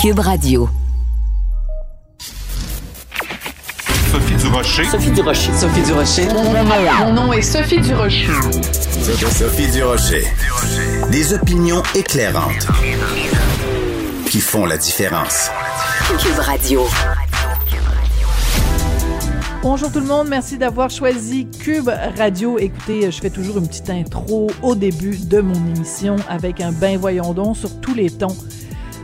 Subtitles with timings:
[0.00, 0.66] Cube Radio.
[4.10, 4.84] Sophie Durocher.
[4.84, 5.52] Sophie Durocher.
[5.52, 6.26] Sophie Durocher.
[7.00, 8.28] Mon nom est Sophie Durocher.
[9.30, 10.24] Sophie Durocher.
[11.12, 12.66] Des opinions éclairantes
[14.24, 15.50] qui font la différence.
[16.18, 16.86] Cube Radio.
[19.62, 22.58] Bonjour tout le monde, merci d'avoir choisi Cube Radio.
[22.58, 26.96] Écoutez, je fais toujours une petite intro au début de mon émission avec un bain
[26.96, 28.34] voyons donc sur tous les tons.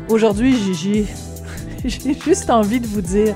[0.08, 0.56] Aujourd'hui,
[1.84, 3.34] j'ai juste envie de vous dire,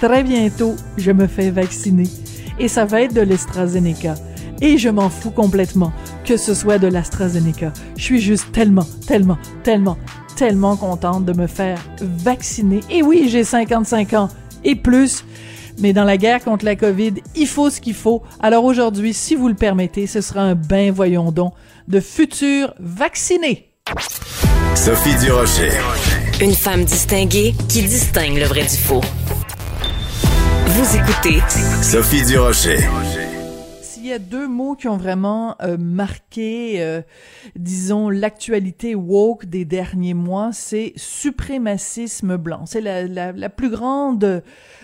[0.00, 2.08] très bientôt, je me fais vacciner.
[2.58, 4.14] Et ça va être de l'AstraZeneca.
[4.60, 5.92] Et je m'en fous complètement
[6.24, 7.72] que ce soit de l'AstraZeneca.
[7.96, 9.96] Je suis juste tellement, tellement, tellement,
[10.36, 12.80] tellement contente de me faire vacciner.
[12.90, 14.28] Et oui, j'ai 55 ans
[14.64, 15.24] et plus.
[15.78, 18.22] Mais dans la guerre contre la COVID, il faut ce qu'il faut.
[18.40, 21.54] Alors aujourd'hui, si vous le permettez, ce sera un bain, voyons donc,
[21.88, 23.70] de futurs vaccinés.
[24.74, 25.70] Sophie Durocher.
[26.40, 29.02] Une femme distinguée qui distingue le vrai du faux.
[30.66, 31.40] Vous écoutez
[31.82, 32.78] Sophie Durocher.
[33.82, 37.02] S'il y a deux mots qui ont vraiment euh, marqué, euh,
[37.56, 42.64] disons, l'actualité woke des derniers mois, c'est suprémacisme blanc.
[42.64, 44.42] C'est la, la, la, plus grande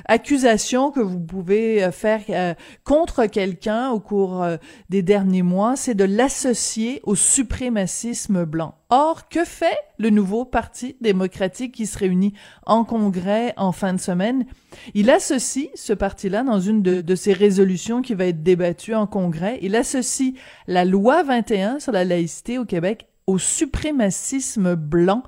[0.08, 4.56] accusation que vous pouvez euh, faire euh, contre quelqu'un au cours euh,
[4.88, 8.74] des derniers mois, c'est de l'associer au suprémacisme blanc.
[8.88, 12.34] Or, que fait le nouveau Parti démocratique qui se réunit
[12.66, 14.46] en congrès en fin de semaine?
[14.94, 19.58] Il associe ce parti-là dans une de, ses résolutions qui va être débattue en congrès.
[19.60, 20.34] Il associe
[20.68, 25.24] la loi 21 sur la laïcité au Québec au suprémacisme blanc.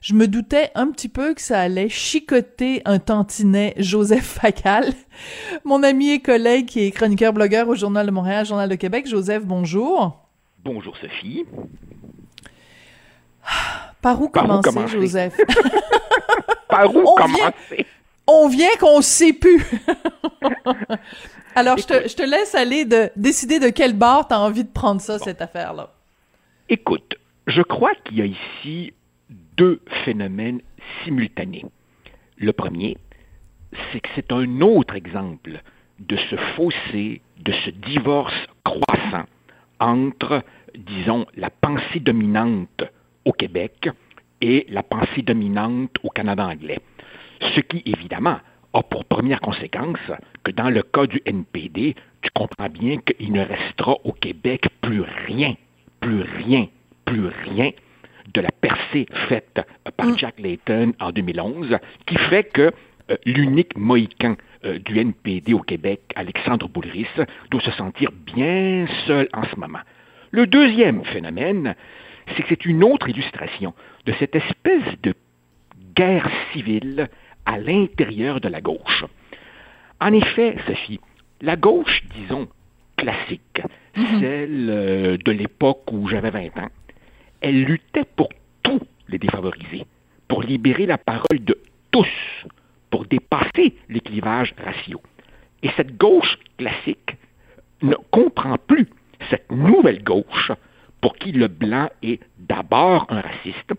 [0.00, 4.92] Je me doutais un petit peu que ça allait chicoter un tantinet Joseph Facal,
[5.64, 9.08] mon ami et collègue qui est chroniqueur blogueur au Journal de Montréal, Journal de Québec.
[9.08, 10.22] Joseph, bonjour.
[10.64, 11.44] Bonjour Sophie.
[14.02, 15.36] Par où, Par commencer, où commencer, Joseph?
[16.68, 17.52] Par où on commencer?
[17.70, 17.84] Vient,
[18.26, 19.64] on vient qu'on sait plus.
[21.54, 24.64] Alors, je te, je te, laisse aller de décider de quel bord tu as envie
[24.64, 25.24] de prendre ça, bon.
[25.24, 25.90] cette affaire-là.
[26.68, 27.16] Écoute,
[27.46, 28.92] je crois qu'il y a ici
[29.56, 30.60] deux phénomènes
[31.04, 31.64] simultanés.
[32.36, 32.98] Le premier,
[33.92, 35.62] c'est que c'est un autre exemple
[35.98, 38.34] de ce fossé, de ce divorce
[38.64, 39.24] croissant
[39.80, 40.42] entre,
[40.74, 42.84] disons, la pensée dominante
[43.26, 43.90] au Québec
[44.40, 46.78] et la pensée dominante au Canada anglais.
[47.54, 48.38] Ce qui, évidemment,
[48.72, 49.98] a pour première conséquence
[50.44, 55.02] que dans le cas du NPD, tu comprends bien qu'il ne restera au Québec plus
[55.26, 55.54] rien,
[56.00, 56.68] plus rien,
[57.04, 57.70] plus rien
[58.34, 59.60] de la percée faite
[59.96, 61.76] par Jack Layton en 2011,
[62.06, 62.72] qui fait que
[63.10, 67.06] euh, l'unique mohican euh, du NPD au Québec, Alexandre Boulris,
[67.50, 69.78] doit se sentir bien seul en ce moment.
[70.32, 71.76] Le deuxième phénomène,
[72.28, 75.14] c'est que c'est une autre illustration de cette espèce de
[75.94, 77.08] guerre civile
[77.44, 79.04] à l'intérieur de la gauche.
[80.00, 81.00] En effet, Sophie,
[81.40, 82.48] la gauche, disons,
[82.96, 83.60] classique,
[83.96, 84.20] mm -hmm.
[84.20, 86.70] celle euh, de l'époque où j'avais 20 ans,
[87.40, 88.28] elle luttait pour
[88.62, 89.86] tous les défavorisés,
[90.28, 91.56] pour libérer la parole de
[91.90, 92.14] tous,
[92.90, 95.02] pour dépasser les clivages raciaux.
[95.62, 97.16] Et cette gauche classique
[97.82, 98.88] ne comprend plus
[99.30, 100.52] cette nouvelle gauche
[101.06, 103.74] pour qui le blanc est d'abord un raciste,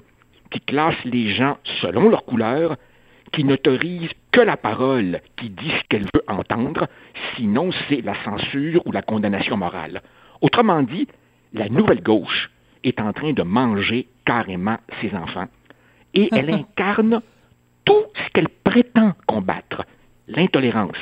[0.49, 2.77] qui classe les gens selon leur couleur,
[3.33, 6.87] qui n'autorise que la parole qui dit ce qu'elle veut entendre,
[7.35, 10.01] sinon c'est la censure ou la condamnation morale.
[10.39, 11.05] Autrement dit,
[11.51, 12.49] la nouvelle gauche
[12.85, 15.49] est en train de manger carrément ses enfants
[16.13, 17.21] et elle incarne
[17.83, 19.83] tout ce qu'elle prétend combattre
[20.29, 20.95] l'intolérance,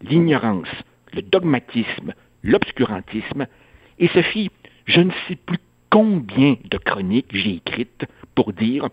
[0.00, 0.72] l'ignorance,
[1.12, 3.46] le dogmatisme, l'obscurantisme.
[3.98, 4.50] Et Sophie,
[4.88, 5.58] je ne sais plus
[5.90, 8.88] combien de chroniques j'ai écrites pour dire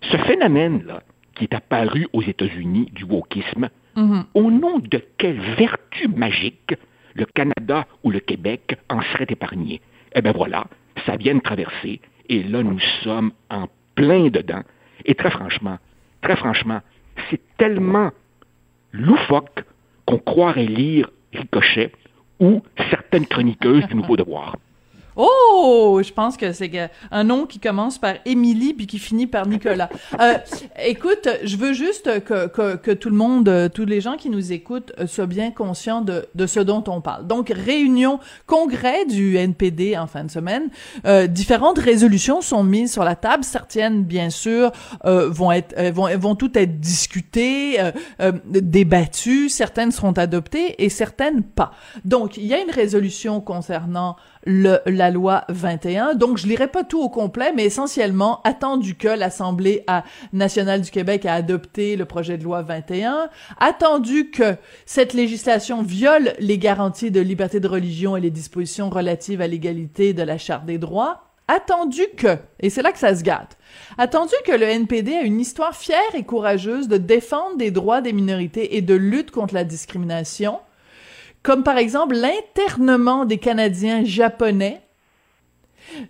[0.00, 1.02] ce phénomène-là
[1.34, 4.24] qui est apparu aux États-Unis du wokisme, mm -hmm.
[4.34, 6.72] au nom de quelle vertu magique
[7.20, 9.80] le Canada ou le Québec en serait épargné
[10.16, 10.62] Eh bien voilà,
[11.04, 11.94] ça vient de traverser,
[12.32, 13.64] et là nous sommes en
[13.98, 14.64] plein dedans.
[15.08, 15.78] Et très franchement,
[16.24, 16.80] très franchement,
[17.26, 18.10] c'est tellement
[18.92, 19.60] loufoque
[20.06, 21.06] qu'on croirait lire
[21.40, 21.90] Ricochet
[22.46, 22.52] ou
[22.92, 24.48] certaines chroniqueuses du Nouveau Devoir.
[25.16, 29.46] Oh, je pense que c'est un nom qui commence par Émilie puis qui finit par
[29.46, 29.88] Nicolas.
[30.20, 30.34] Euh,
[30.84, 34.52] écoute, je veux juste que, que, que, tout le monde, tous les gens qui nous
[34.52, 37.26] écoutent soient bien conscients de, de ce dont on parle.
[37.26, 40.68] Donc, réunion, congrès du NPD en fin de semaine.
[41.06, 43.44] Euh, différentes résolutions sont mises sur la table.
[43.44, 44.70] Certaines, bien sûr,
[45.04, 47.78] euh, vont être, vont, vont toutes être discutées,
[48.20, 49.48] euh, débattues.
[49.48, 51.72] Certaines seront adoptées et certaines pas.
[52.04, 56.14] Donc, il y a une résolution concernant le, la loi 21.
[56.14, 59.84] Donc, je lirai pas tout au complet, mais essentiellement, attendu que l'Assemblée
[60.32, 64.56] nationale du Québec a adopté le projet de loi 21, attendu que
[64.86, 70.12] cette législation viole les garanties de liberté de religion et les dispositions relatives à l'égalité
[70.12, 73.58] de la Charte des droits, attendu que, et c'est là que ça se gâte,
[73.98, 78.12] attendu que le NPD a une histoire fière et courageuse de défendre des droits des
[78.12, 80.58] minorités et de lutte contre la discrimination,
[81.44, 84.80] comme par exemple l'internement des Canadiens japonais,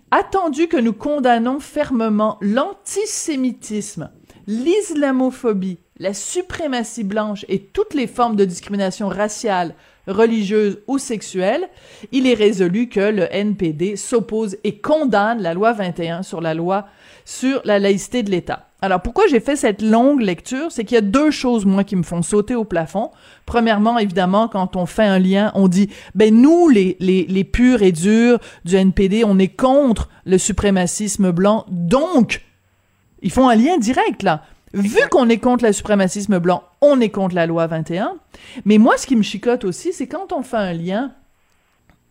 [0.09, 4.09] attendu que nous condamnons fermement l'antisémitisme,
[4.47, 9.75] l'islamophobie, la suprématie blanche et toutes les formes de discrimination raciale,
[10.07, 11.67] religieuse ou sexuelle,
[12.13, 16.87] il est résolu que le NPD s'oppose et condamne la loi 21 sur la loi
[17.25, 18.64] sur la laïcité de l'État.
[18.85, 21.95] Alors pourquoi j'ai fait cette longue lecture, c'est qu'il y a deux choses moi qui
[21.95, 23.09] me font sauter au plafond.
[23.47, 27.81] Premièrement, évidemment, quand on fait un lien, on dit ben nous les les les purs
[27.81, 31.65] et durs du NPD, on est contre le suprémacisme blanc.
[31.67, 32.43] Donc
[33.23, 34.43] ils font un lien direct là.
[34.75, 38.17] Vu qu'on est contre le suprémacisme blanc, on est contre la loi 21.
[38.65, 41.11] Mais moi, ce qui me chicote aussi, c'est quand on fait un lien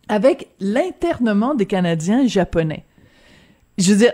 [0.09, 2.83] avec l'internement des Canadiens japonais.
[3.77, 4.13] Je veux dire,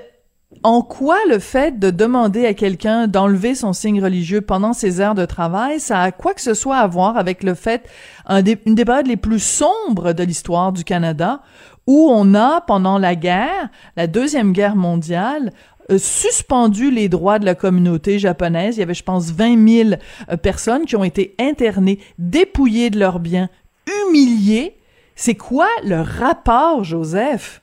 [0.63, 5.15] en quoi le fait de demander à quelqu'un d'enlever son signe religieux pendant ses heures
[5.15, 7.89] de travail, ça a quoi que ce soit à voir avec le fait,
[8.29, 11.41] une des périodes les plus sombres de l'histoire du Canada,
[11.87, 15.51] où on a, pendant la guerre, la Deuxième Guerre mondiale,
[15.89, 18.77] euh, suspendu les droits de la communauté japonaise?
[18.77, 19.89] Il y avait, je pense, 20 000
[20.29, 23.49] euh, personnes qui ont été internées, dépouillées de leurs biens,
[23.87, 24.77] humiliées.
[25.15, 27.61] C'est quoi le rapport, Joseph?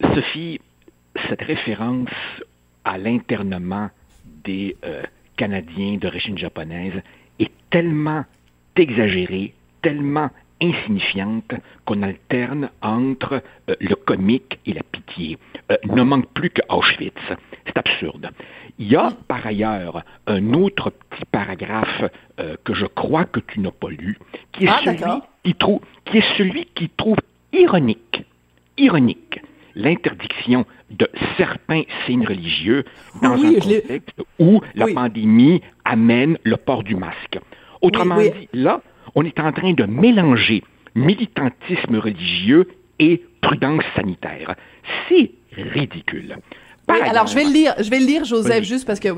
[0.00, 0.60] Sophie,
[1.28, 2.10] cette référence
[2.84, 3.90] à l'internement
[4.44, 5.02] des euh,
[5.36, 7.02] Canadiens d'origine japonaise
[7.38, 8.24] est tellement
[8.76, 9.52] exagérée,
[9.82, 10.30] tellement
[10.62, 11.52] insignifiante
[11.84, 15.38] qu'on alterne entre euh, le comique et la pitié.
[15.70, 17.12] Euh, ne manque plus que Auschwitz.
[17.66, 18.30] C'est absurde.
[18.78, 22.04] Il y a par ailleurs un autre petit paragraphe
[22.40, 24.18] euh, que je crois que tu n'as pas lu,
[24.52, 27.18] qui est, ah, celui qui, trouve, qui est celui qui trouve
[27.52, 28.24] ironique,
[28.76, 29.40] ironique,
[29.76, 32.84] l'interdiction de certains signes religieux
[33.22, 37.38] dans un contexte où la pandémie amène le port du masque.
[37.82, 38.80] Autrement dit, là,
[39.14, 40.64] on est en train de mélanger
[40.94, 42.66] militantisme religieux
[42.98, 44.56] et prudence sanitaire.
[45.08, 46.36] C'est ridicule.
[46.88, 49.08] Alors je vais le lire, je vais le lire, Joseph, juste parce que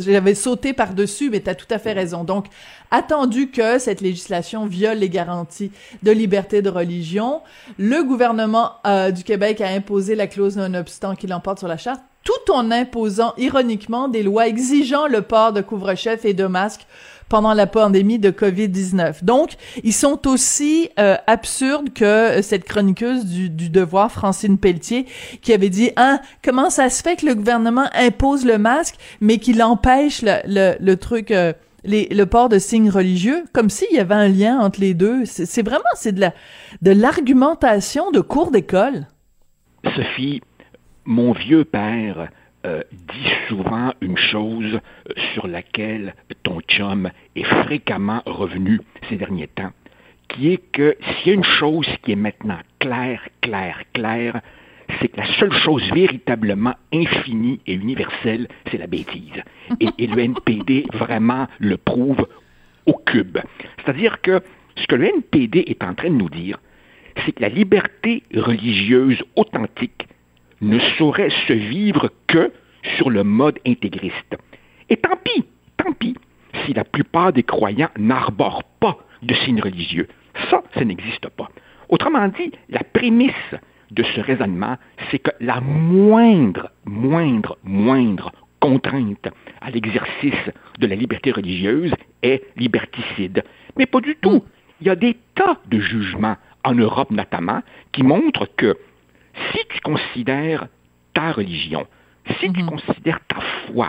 [0.00, 2.24] j'avais sauté par-dessus, mais tu as tout à fait raison.
[2.24, 2.46] Donc,
[2.90, 5.70] attendu que cette législation viole les garanties
[6.02, 7.42] de liberté de religion,
[7.78, 12.00] le gouvernement euh, du Québec a imposé la clause non-obstant qui l'emporte sur la charte,
[12.22, 16.86] tout en imposant ironiquement des lois exigeant le port de couvre-chef et de masques
[17.28, 19.24] pendant la pandémie de COVID-19.
[19.24, 25.06] Donc, ils sont aussi euh, absurdes que cette chroniqueuse du, du, Devoir, Francine Pelletier,
[25.42, 29.38] qui avait dit, hein, comment ça se fait que le gouvernement impose le masque, mais
[29.38, 31.30] qu'il empêche le, le, le truc...
[31.30, 31.52] Euh,
[31.86, 35.26] les, le port de signes religieux, comme s'il y avait un lien entre les deux.
[35.26, 36.32] C'est vraiment, c'est de la,
[36.80, 39.06] de l'argumentation de cours d'école.
[39.94, 40.40] Sophie,
[41.04, 42.30] mon vieux père
[42.64, 46.14] euh, dit souvent une chose euh, sur laquelle
[46.44, 49.72] ton chum est fréquemment revenu ces derniers temps,
[50.28, 54.40] qui est que s'il y a une chose qui est maintenant claire, claire, claire,
[54.98, 59.42] c'est que la seule chose véritablement infinie et universelle, c'est la bêtise.
[59.80, 62.26] Et, et, le NPD vraiment le prouve
[62.86, 63.38] au cube.
[63.78, 64.40] C'est-à-dire que
[64.76, 66.58] ce que le NPD est en train de nous dire,
[67.24, 70.06] c'est que la liberté religieuse authentique
[70.60, 72.52] ne saurait se vivre que
[72.96, 74.36] sur le mode intégriste.
[74.88, 75.44] Et tant pis,
[75.76, 76.14] tant pis,
[76.64, 80.08] si la plupart des croyants n'arborent pas de signes religieux.
[80.50, 81.48] Ça, ça n'existe pas.
[81.88, 83.32] Autrement dit, la prémisse
[83.90, 84.76] de ce raisonnement,
[85.10, 89.28] c'est que la moindre, moindre, moindre contrainte
[89.60, 93.44] à l'exercice de la liberté religieuse est liberticide.
[93.76, 94.42] Mais pas du tout.
[94.80, 97.60] Il y a des tas de jugements, en Europe notamment,
[97.92, 98.76] qui montrent que
[99.52, 100.68] si tu considères
[101.12, 101.86] ta religion,
[102.40, 102.70] si tu mhm.
[102.70, 103.88] considères ta foi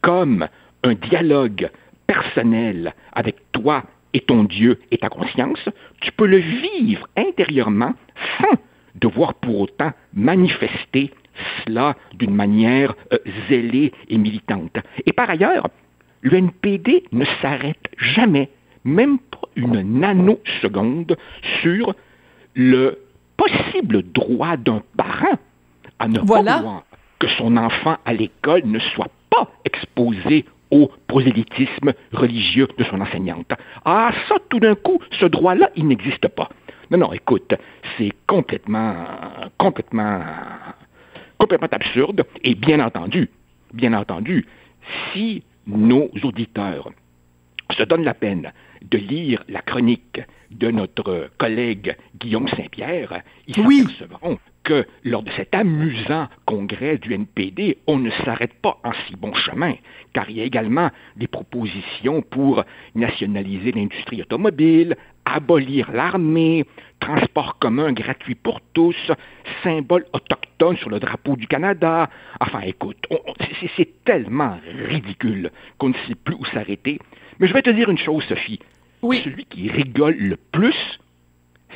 [0.00, 0.46] comme
[0.82, 1.70] un dialogue
[2.06, 5.68] personnel avec toi et ton Dieu et ta conscience,
[6.00, 7.92] tu peux le vivre intérieurement
[8.40, 8.58] sans
[8.94, 11.12] devoir pour autant manifester
[11.64, 14.78] cela d'une manière euh, zélée et militante.
[15.04, 15.68] Et par ailleurs,
[16.22, 18.48] l'UNPD ne s'arrête jamais,
[18.84, 21.16] même pas une nanoseconde,
[21.60, 21.94] sur
[22.54, 22.98] le
[23.36, 25.38] possible droit d'un parent
[25.98, 26.84] à ne pas vouloir
[27.18, 33.52] que son enfant à l'école ne soit pas exposé au prosélytisme religieux de son enseignante.
[33.84, 36.48] Ah, ça, tout d'un coup, ce droit-là, il n'existe pas.
[36.90, 37.54] Non, non, écoute,
[37.96, 38.94] c'est complètement,
[39.58, 40.20] complètement,
[41.38, 42.24] complètement absurde.
[42.42, 43.30] Et bien entendu,
[43.72, 44.46] bien entendu,
[45.12, 46.90] si nos auditeurs
[47.76, 48.52] se donnent la peine
[48.82, 55.54] de lire la chronique de notre collègue Guillaume Saint-Pierre, ils s'apercevront que lors de cet
[55.54, 59.74] amusant congrès du NPD, on ne s'arrête pas en si bon chemin,
[60.12, 62.64] car il y a également des propositions pour
[62.96, 66.64] nationaliser l'industrie automobile, abolir l'armée,
[66.98, 68.96] transport commun gratuit pour tous,
[69.62, 72.10] symbole autochtone sur le drapeau du Canada.
[72.40, 73.06] Enfin, écoute,
[73.76, 76.98] c'est tellement ridicule qu'on ne sait plus où s'arrêter.
[77.38, 78.58] Mais je vais te dire une chose, Sophie.
[79.02, 79.20] Oui.
[79.24, 80.98] Celui qui rigole le plus,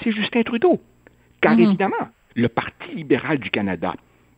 [0.02, 0.80] c'est Justin Trudeau.
[1.40, 1.60] Car mhm.
[1.60, 3.94] évidemment, le Parti libéral du Canada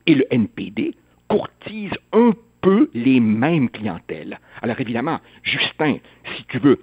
[0.07, 0.95] et le NPD
[1.29, 4.39] courtisent un peu les mêmes clientèles.
[4.63, 5.97] Alors évidemment, Justin,
[6.37, 6.81] si tu veux,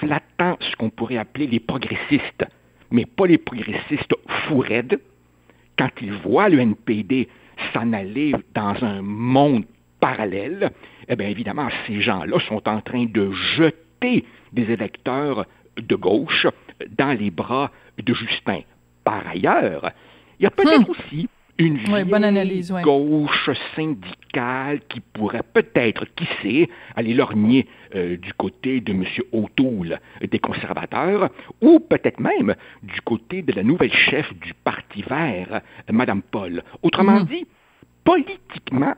[0.00, 2.46] flattant ce qu'on pourrait appeler les progressistes,
[2.90, 4.14] mais pas les progressistes
[4.46, 4.64] fou
[5.76, 7.28] quand il voit le NPD
[7.72, 9.64] s'en aller dans un monde
[10.00, 10.70] parallèle,
[11.08, 16.46] eh bien évidemment, ces gens-là sont en train de jeter des électeurs de gauche
[16.96, 18.60] dans les bras de Justin.
[19.04, 19.90] Par ailleurs,
[20.38, 20.90] il y a peut-être hmm.
[20.90, 21.28] aussi
[21.58, 22.04] une vieille
[22.82, 29.04] gauche syndicale qui pourrait peut-être, qui sait, aller lorgner euh, du côté de M.
[29.32, 35.60] O'Toole des conservateurs, ou peut-être même du côté de la nouvelle chef du Parti vert,
[35.90, 36.62] Mme Paul.
[36.82, 37.24] Autrement hmm.
[37.24, 37.46] dit,
[38.04, 38.94] politiquement,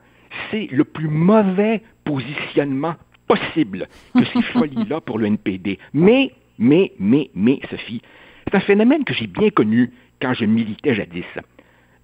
[0.50, 2.97] c'est le plus mauvais positionnement
[3.30, 5.78] possible que ces folies-là pour le NPD.
[5.92, 8.02] Mais, mais, mais, mais, Sophie,
[8.44, 11.25] c'est un phénomène que j'ai bien connu quand je militais jadis.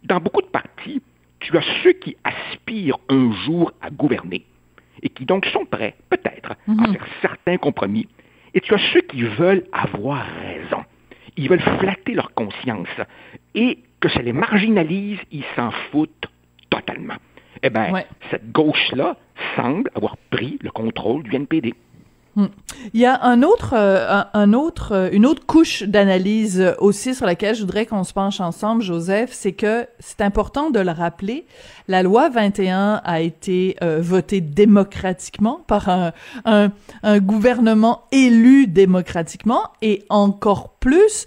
[0.05, 1.03] Dans beaucoup de partis,
[1.41, 4.45] tu as ceux qui aspirent un jour à gouverner
[5.03, 6.93] et qui donc sont prêts, peut-être, à mhm.
[6.93, 8.09] faire certains compromis.
[8.55, 10.85] Et tu as ceux qui veulent avoir raison.
[11.37, 12.89] Ils veulent flatter leur conscience.
[13.55, 16.29] Et que ça les marginalise, ils s'en foutent
[16.71, 17.17] totalement.
[17.63, 19.17] Eh bien, cette gauche-là
[19.57, 21.75] semble avoir pris le contrôle du NPD.
[22.37, 22.49] Hmm.
[22.93, 27.25] Il y a un autre, euh, un, autre, euh, une autre couche d'analyse aussi sur
[27.25, 31.47] laquelle je voudrais qu'on se penche ensemble, Joseph, c'est que c'est important de le rappeler.
[31.89, 36.13] La loi 21 a été euh, votée démocratiquement par un,
[36.45, 41.27] un, un, gouvernement élu démocratiquement et encore plus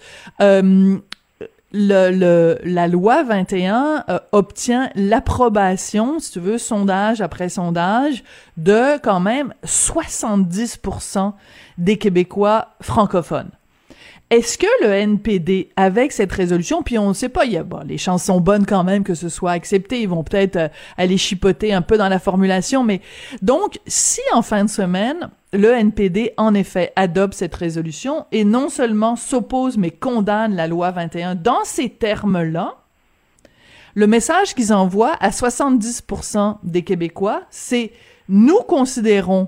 [1.72, 8.24] le, la loi 21 euh, obtient l'approbation, si tu veux, sondage après sondage,
[8.58, 11.34] de quand même 70%
[11.78, 13.52] des Québécois francophones.
[14.30, 17.64] Est-ce que le NPD, avec cette résolution, puis on ne sait pas, il y a,
[17.64, 20.68] bon, les chances sont bonnes quand même que ce soit accepté, ils vont peut-être euh,
[20.98, 23.02] aller chipoter un peu dans la formulation, mais
[23.42, 28.70] donc, si en fin de semaine, le NPD, en effet, adopte cette résolution et non
[28.70, 32.76] seulement s'oppose, mais condamne la loi 21 dans ces termes-là,
[33.96, 37.92] le message qu'ils envoient à 70% des Québécois, c'est
[38.28, 39.48] nous considérons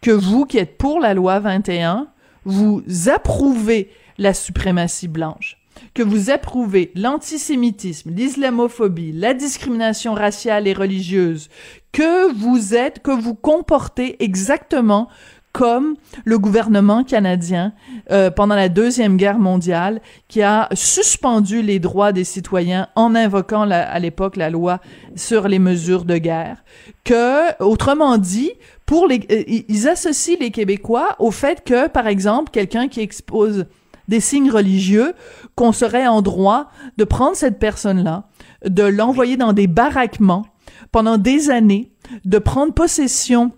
[0.00, 2.06] que vous qui êtes pour la loi 21,
[2.44, 3.90] vous approuvez
[4.22, 5.58] la suprématie blanche,
[5.94, 11.48] que vous approuvez l'antisémitisme, l'islamophobie, la discrimination raciale et religieuse,
[11.92, 15.08] que vous êtes, que vous comportez exactement
[15.52, 17.74] comme le gouvernement canadien
[18.10, 23.70] euh, pendant la deuxième guerre mondiale qui a suspendu les droits des citoyens en invoquant
[23.70, 24.80] à l'époque la loi
[25.14, 26.64] sur les mesures de guerre.
[27.04, 28.52] Que autrement dit
[28.86, 33.66] pour euh, ils associent les québécois au fait que par exemple quelqu'un qui expose
[34.08, 35.14] des signes religieux,
[35.54, 38.28] qu'on serait en droit de prendre cette personne-là,
[38.64, 40.46] de l'envoyer dans des baraquements
[40.90, 41.90] pendant des années,
[42.24, 43.52] de prendre possession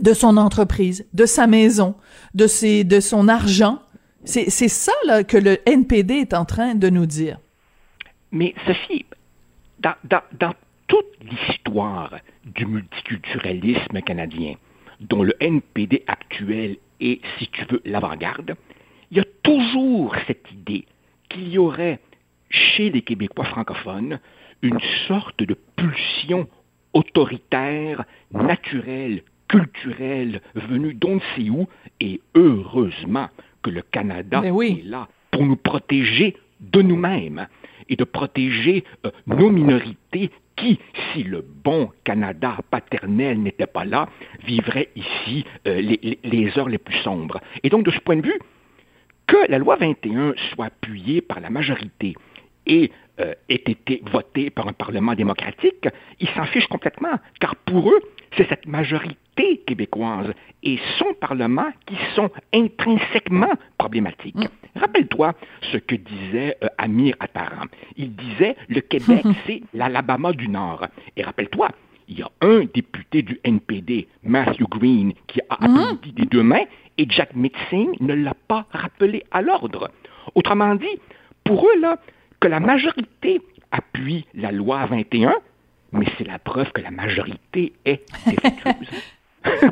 [0.00, 1.94] de son entreprise, de sa maison,
[2.34, 3.80] de, ses, de son argent.
[4.24, 7.38] C'est ça là, que le NPD est en train de nous dire.
[8.30, 9.06] Mais Sophie,
[9.80, 10.54] dans, dans, dans
[10.86, 14.54] toute l'histoire du multiculturalisme canadien,
[15.00, 18.56] dont le NPD actuel est, si tu veux, l'avant-garde,
[19.10, 20.84] il y a toujours cette idée
[21.28, 22.00] qu'il y aurait
[22.50, 24.20] chez les Québécois francophones
[24.62, 26.48] une sorte de pulsion
[26.92, 31.68] autoritaire, naturelle, culturelle, venue d'on ne sait où,
[32.00, 33.28] et heureusement
[33.62, 37.46] que le Canada est là pour nous protéger de nous-mêmes
[37.88, 40.78] et de protéger euh, nos minorités qui,
[41.12, 44.08] si le bon Canada paternel n'était pas là,
[44.44, 47.40] vivraient ici euh, les heures les plus sombres.
[47.62, 48.38] Et donc, de ce point de vue,
[49.28, 52.16] que la loi 21 soit appuyée par la majorité
[52.66, 57.90] et euh, ait été votée par un Parlement démocratique, ils s'en fichent complètement, car pour
[57.90, 58.00] eux,
[58.36, 60.32] c'est cette majorité québécoise
[60.62, 64.36] et son Parlement qui sont intrinsèquement problématiques.
[64.36, 64.48] Mm.
[64.80, 65.34] Rappelle-toi
[65.72, 67.66] ce que disait euh, Amir Attaran.
[67.96, 70.86] Il disait le Québec, c'est l'Alabama du Nord.
[71.16, 71.70] Et rappelle-toi,
[72.08, 76.64] il y a un député du NPD, Matthew Green, qui a applaudi des deux mains
[76.98, 79.90] et Jack Mitzing ne l'a pas rappelé à l'ordre.
[80.34, 81.00] Autrement dit,
[81.44, 81.98] pour eux, là,
[82.40, 83.40] que la majorité
[83.70, 85.34] appuie la loi 21,
[85.92, 88.88] mais c'est la preuve que la majorité est défectueuse.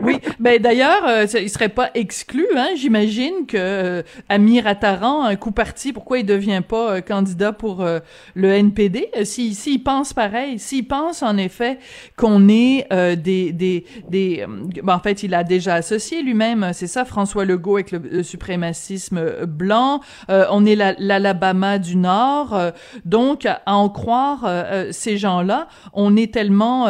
[0.03, 2.69] oui, ben d'ailleurs, euh, il serait pas exclu, hein.
[2.77, 7.83] J'imagine que euh, Amir Attaran, un coup parti, pourquoi il devient pas euh, candidat pour
[7.83, 8.01] euh,
[8.35, 11.79] le NPD S'il si, pense pareil, s'il pense en effet
[12.17, 14.47] qu'on est des des des,
[14.83, 19.47] ben, en fait, il a déjà associé lui-même, c'est ça, François Legault avec le, suprémacisme
[19.47, 20.01] blanc.
[20.29, 22.59] on est l'Alabama du Nord,
[23.05, 24.49] donc à en croire
[24.91, 26.89] ces gens-là, on est tellement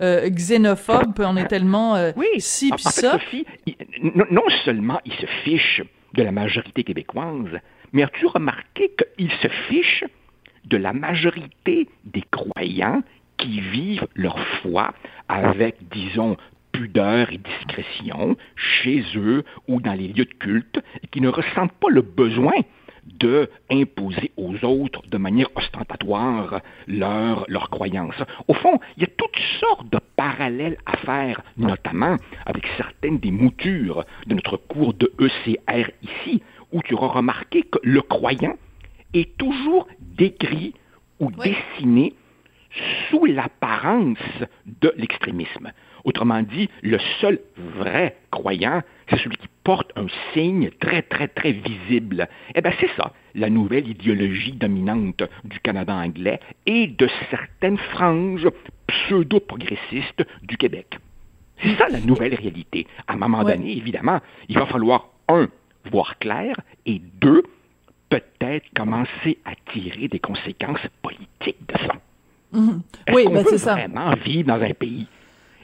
[0.00, 3.46] xénophobe, on est tellement oui, si, en, fait, Sophie,
[4.02, 5.82] non, seulement il se fiche
[6.14, 7.60] de la majorité québécoise,
[7.92, 10.04] mais as-tu remarqué qu'il se fiche
[10.64, 13.02] de la majorité des croyants
[13.36, 14.94] qui vivent leur foi
[15.28, 16.36] avec, disons,
[16.72, 21.72] pudeur et discrétion chez eux ou dans les lieux de culte et qui ne ressentent
[21.72, 22.54] pas le besoin
[23.06, 28.14] de imposer aux autres de manière ostentatoire leur, leur croyance.
[28.48, 33.30] Au fond, il y a toutes sortes de parallèles à faire, notamment avec certaines des
[33.30, 38.56] moutures de notre cours de ECR ici, où tu auras remarqué que le croyant
[39.14, 40.74] est toujours décrit
[41.20, 42.14] ou dessiné
[43.08, 44.18] sous l'apparence
[44.66, 45.72] de l'extrémisme.
[46.04, 51.52] Autrement dit, le seul vrai croyant, c'est celui qui porte un signe très, très, très
[51.52, 52.28] visible.
[52.54, 58.48] Eh bien, c'est ça, la nouvelle idéologie dominante du Canada anglais et de certaines franges
[58.86, 60.98] pseudo-progressistes du Québec.
[61.62, 62.86] C'est ça la nouvelle réalité.
[63.06, 65.48] À un moment donné, évidemment, il va falloir, un,
[65.90, 67.42] voir clair, et deux,
[68.08, 71.94] peut-être commencer à tirer des conséquences politiques de ça.
[72.52, 72.82] Mhm.
[73.08, 73.74] Oui, Est-ce qu'on ben, veut c'est ça.
[73.74, 75.06] vraiment vivre dans un pays?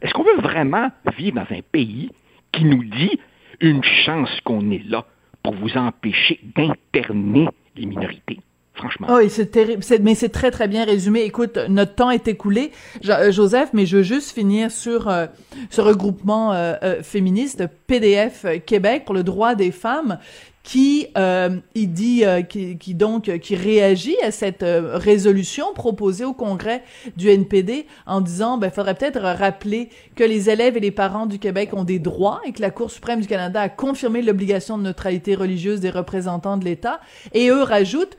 [0.01, 2.11] Est-ce qu'on veut vraiment vivre dans un pays
[2.53, 3.19] qui nous dit
[3.63, 5.07] une chance qu'on est là
[5.43, 8.41] pour vous empêcher d'interner les minorités?
[8.75, 9.09] Franchement.
[9.11, 9.83] Oui, c'est terrible.
[10.01, 11.23] Mais c'est très, très bien résumé.
[11.23, 12.73] Écoute, notre temps est écoulé.
[13.07, 15.27] Euh, Joseph, mais je veux juste finir sur euh,
[15.71, 20.19] ce regroupement euh, féministe PDF Québec pour le droit des femmes
[20.63, 25.73] qui euh, il dit euh, qui, qui, donc euh, qui réagit à cette euh, résolution
[25.75, 26.85] proposée au congrès
[27.17, 31.39] du NPD en disant ben faudrait peut-être rappeler que les élèves et les parents du
[31.39, 34.85] Québec ont des droits et que la Cour suprême du Canada a confirmé l'obligation de
[34.85, 37.01] neutralité religieuse des représentants de l'État.
[37.33, 38.17] Et eux rajoutent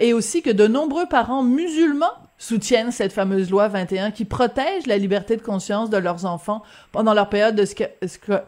[0.00, 4.96] et aussi que de nombreux parents musulmans soutiennent cette fameuse loi 21 qui protège la
[4.96, 7.66] liberté de conscience de leurs enfants pendant leur période de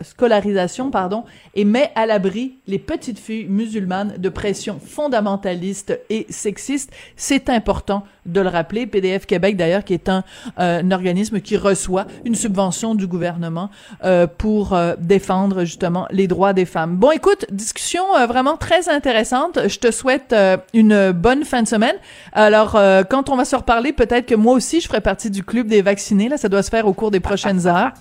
[0.01, 1.25] scolarisation pardon,
[1.55, 6.93] et met à l'abri les petites filles musulmanes de pression fondamentaliste et sexiste.
[7.17, 8.87] C'est important de le rappeler.
[8.87, 10.23] PDF Québec, d'ailleurs, qui est un,
[10.59, 13.71] euh, organisme qui reçoit une subvention du gouvernement
[14.05, 16.97] euh, pour euh, défendre justement les droits des femmes.
[16.97, 19.69] Bon, écoute, discussion vraiment très intéressante.
[19.69, 20.35] Je te souhaite
[20.75, 21.97] une bonne fin de semaine.
[22.33, 22.73] Alors,
[23.09, 25.83] quand on va se reparler, peut-être que moi aussi, je ferai partie du club des
[25.83, 26.29] vaccinés.
[26.29, 27.93] Là, ça doit se faire au cours des prochaines heures.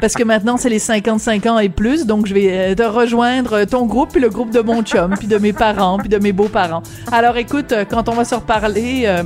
[0.00, 3.86] Parce que maintenant, c'est les 55 ans et plus, donc je vais te rejoindre ton
[3.86, 6.82] groupe, puis le groupe de mon chum, puis de mes parents, puis de mes beaux-parents.
[7.10, 9.24] Alors écoute, quand on va se reparler, euh,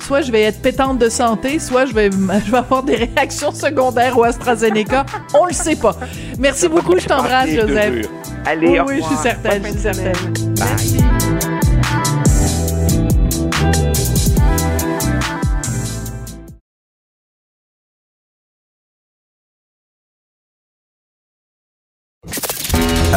[0.00, 2.10] soit je vais être pétante de santé, soit je vais,
[2.46, 5.06] je vais avoir des réactions secondaires au AstraZeneca.
[5.34, 5.96] On le sait pas.
[6.38, 8.08] Merci beaucoup, je t'embrasse, Joseph.
[8.44, 10.14] Allez, oui, au oui, je suis certaine, je suis certaine.
[10.58, 10.98] Merci.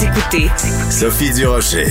[0.00, 0.48] Vous écoutez
[0.90, 1.84] Sophie Durocher.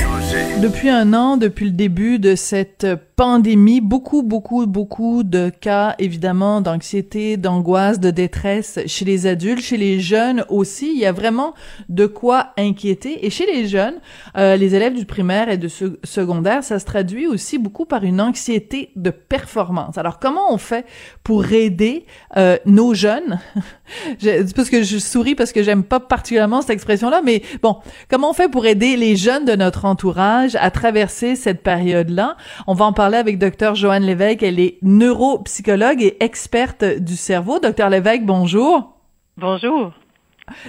[0.64, 6.62] Depuis un an, depuis le début de cette pandémie, beaucoup, beaucoup, beaucoup de cas, évidemment,
[6.62, 10.92] d'anxiété, d'angoisse, de détresse chez les adultes, chez les jeunes aussi.
[10.92, 11.54] Il y a vraiment
[11.90, 13.26] de quoi inquiéter.
[13.26, 14.00] Et chez les jeunes,
[14.38, 18.22] euh, les élèves du primaire et du secondaire, ça se traduit aussi beaucoup par une
[18.22, 19.98] anxiété de performance.
[19.98, 20.86] Alors, comment on fait
[21.24, 22.06] pour aider
[22.38, 23.40] euh, nos jeunes?
[24.20, 27.78] je, parce que je souris parce que j'aime pas particulièrement cette expression-là, mais bon,
[28.10, 32.38] comment on fait pour aider les jeunes de notre entourage à traverser cette période-là?
[32.68, 33.76] On va en parler avec Dr.
[33.76, 34.44] Joanne Lévesque.
[34.44, 37.60] Elle est neuropsychologue et experte du cerveau.
[37.60, 38.94] Docteur Lévesque, bonjour.
[39.38, 39.92] Bonjour.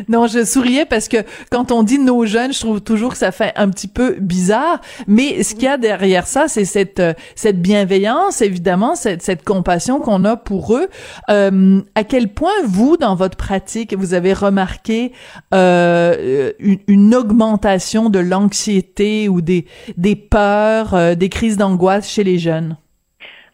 [0.09, 1.19] Non, je souriais parce que
[1.51, 4.81] quand on dit nos jeunes, je trouve toujours que ça fait un petit peu bizarre.
[5.07, 9.45] Mais ce qu'il y a derrière ça, c'est cette euh, cette bienveillance, évidemment, cette, cette
[9.45, 10.89] compassion qu'on a pour eux.
[11.31, 15.13] Euh, à quel point vous, dans votre pratique, vous avez remarqué
[15.55, 19.67] euh, une, une, augmentation de l'anxiété ou des
[19.97, 22.77] des peurs, euh, des crises d'angoisse chez les jeunes?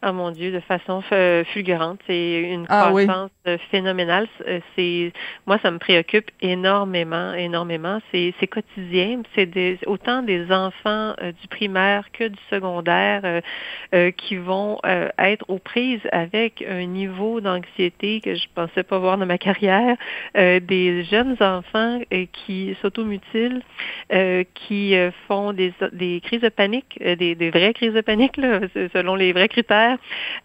[0.09, 1.03] Oh mon Dieu, de façon
[1.53, 1.99] fulgurante.
[2.07, 4.29] C'est une ah croissance euh, phénoménale.
[4.47, 5.13] Euh, c'est
[5.47, 7.99] moi, ça me préoccupe énormément, énormément.
[8.13, 9.23] C'est quotidien.
[9.35, 13.43] C'est des, autant des enfants euh, du primaire que du secondaire
[14.17, 14.79] qui vont
[15.19, 19.97] être aux prises avec un niveau d'anxiété que je pensais pas voir dans ma carrière.
[20.35, 22.01] des jeunes enfants
[22.33, 23.63] qui s'automutilent,
[24.55, 24.95] qui
[25.27, 28.61] font des, des crises de panique, des, des vraies crises de panique là,
[28.93, 29.96] selon les vrais critères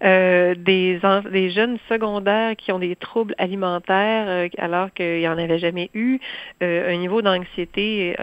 [0.03, 0.99] euh, des,
[1.31, 5.89] des jeunes secondaires qui ont des troubles alimentaires euh, alors qu'il n'y en avait jamais
[5.93, 6.19] eu,
[6.63, 8.15] euh, un niveau d'anxiété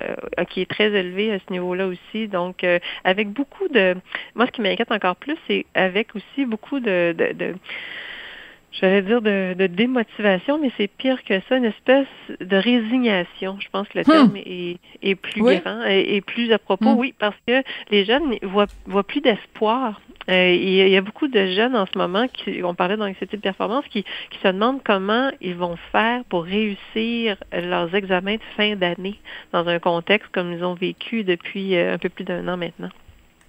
[0.51, 2.29] qui est très élevé à ce niveau-là aussi.
[2.29, 2.64] Donc,
[3.05, 3.97] avec beaucoup de...
[4.35, 7.55] Moi, ce qui m'inquiète encore plus, c'est avec aussi beaucoup de, de,
[8.73, 12.07] j'allais dire de, de, démotivation, mais c'est pire que ça, une espèce
[12.41, 13.59] de résignation.
[13.61, 14.12] Je pense que le hmm.
[14.12, 16.99] terme est, est, plus grand et, plus à propos, hmm.
[16.99, 21.47] oui, parce que les jeunes voient, voient plus d'espoir euh, il y a beaucoup de
[21.47, 24.05] jeunes en ce moment qui, on parlait d'anxiété de performance, qui,
[24.43, 29.19] se demandent comment ils vont faire pour réussir leurs examens de fin d'année
[29.53, 32.91] dans un contexte comme ils ont vécu depuis euh, un peu plus d'un an maintenant.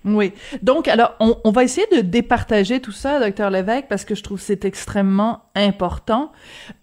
[0.06, 0.32] Oui.
[0.62, 4.40] Donc, alors, on, va essayer de départager tout ça, docteur Lévesque, parce que je trouve
[4.40, 6.32] c'est extrêmement important.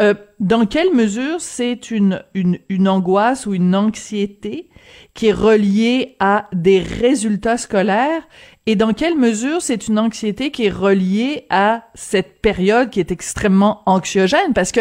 [0.03, 4.69] Euh, dans quelle mesure c'est une, une angoisse ou une anxiété
[5.15, 8.23] qui est reliée à des résultats scolaires
[8.69, 13.13] et dans quelle mesure c'est une anxiété qui est reliée à cette période qui est
[13.13, 14.55] extrêmement anxiogène?
[14.57, 14.81] Parce que,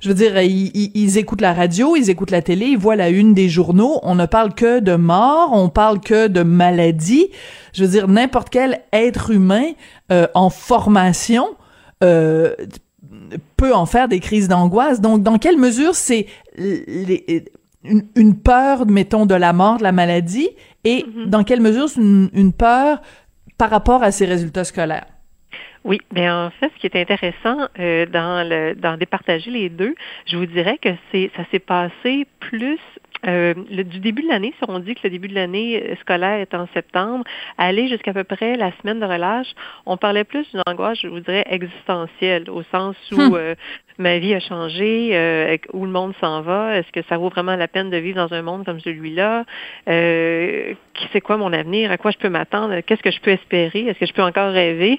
[0.00, 3.32] je veux dire, ils, écoutent la radio, ils écoutent la télé, ils voient la une
[3.32, 7.28] des journaux, on ne parle que de mort, on parle que de maladie.
[7.72, 9.70] Je veux dire, n'importe quel être humain
[10.10, 11.46] euh, en formation
[12.04, 12.54] euh,
[13.56, 15.00] peut en faire des crises d'angoisse.
[15.00, 16.26] Donc, dans quelle mesure c'est
[17.84, 20.50] une, une, peur, mettons, de la mort, de la maladie,
[20.84, 21.26] et mm-hmm.
[21.26, 23.00] dans quelle mesure c'est une, une peur
[23.58, 25.06] par rapport à ses résultats scolaires?
[25.84, 29.96] Oui, bien en fait, ce qui est intéressant euh, dans le dans départager les deux,
[30.26, 32.78] je vous dirais que c'est ça s'est passé plus
[33.26, 35.94] euh, le, du début de l'année, si on dit que le début de l'année euh,
[36.00, 37.24] scolaire est en septembre,
[37.56, 39.46] aller jusqu'à peu près la semaine de relâche,
[39.86, 43.34] on parlait plus d'une angoisse, je vous dirais, existentielle, au sens où hum.
[43.34, 43.54] euh,
[44.02, 47.56] ma vie a changé, euh, où le monde s'en va, est-ce que ça vaut vraiment
[47.56, 49.44] la peine de vivre dans un monde comme celui-là,
[49.88, 50.74] euh,
[51.12, 53.98] c'est quoi mon avenir, à quoi je peux m'attendre, qu'est-ce que je peux espérer, est-ce
[53.98, 54.98] que je peux encore rêver?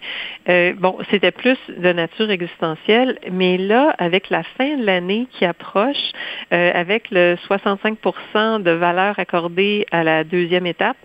[0.49, 5.45] Euh, bon, c'était plus de nature existentielle, mais là, avec la fin de l'année qui
[5.45, 6.11] approche,
[6.51, 10.97] euh, avec le 65% de valeur accordée à la deuxième étape,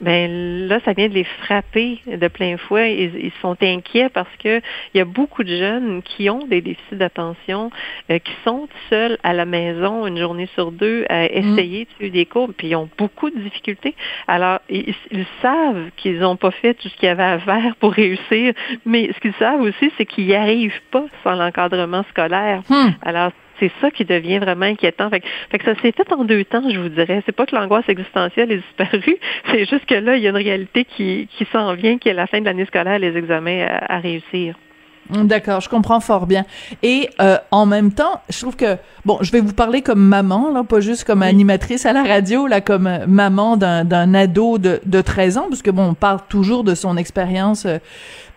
[0.00, 2.96] ben là, ça vient de les frapper de plein fouet.
[2.96, 4.60] Ils, ils sont inquiets parce que
[4.94, 9.18] il y a beaucoup de jeunes qui ont des déficits d'attention, euh, qui sont seuls
[9.22, 11.28] à la maison une journée sur deux à mm.
[11.32, 13.94] essayer de suivre des cours, puis ils ont beaucoup de difficultés.
[14.28, 14.94] Alors, ils,
[15.42, 18.52] savent qu'ils n'ont pas fait tout ce qu'il y avait à faire pour réussir,
[18.84, 22.62] mais ce qu'ils savent aussi, c'est qu'ils n'y arrivent pas sans l'encadrement scolaire.
[22.68, 22.90] Hmm.
[23.02, 25.10] Alors, c'est ça qui devient vraiment inquiétant.
[25.10, 27.22] Fait, que ça s'est fait en deux temps, je vous dirais.
[27.26, 29.16] C'est pas que l'angoisse existentielle est disparue,
[29.50, 32.14] c'est juste que là, il y a une réalité qui, qui s'en vient, qui est
[32.14, 34.56] la fin de l'année scolaire, les examens à, réussir.
[35.10, 36.44] D'accord, je comprends fort bien.
[36.82, 40.50] Et euh, en même temps, je trouve que bon, je vais vous parler comme maman,
[40.50, 44.80] là, pas juste comme animatrice à la radio, là, comme euh, maman d'un ado de,
[44.84, 47.78] de 13 ans, parce que bon, on parle toujours de son expérience euh,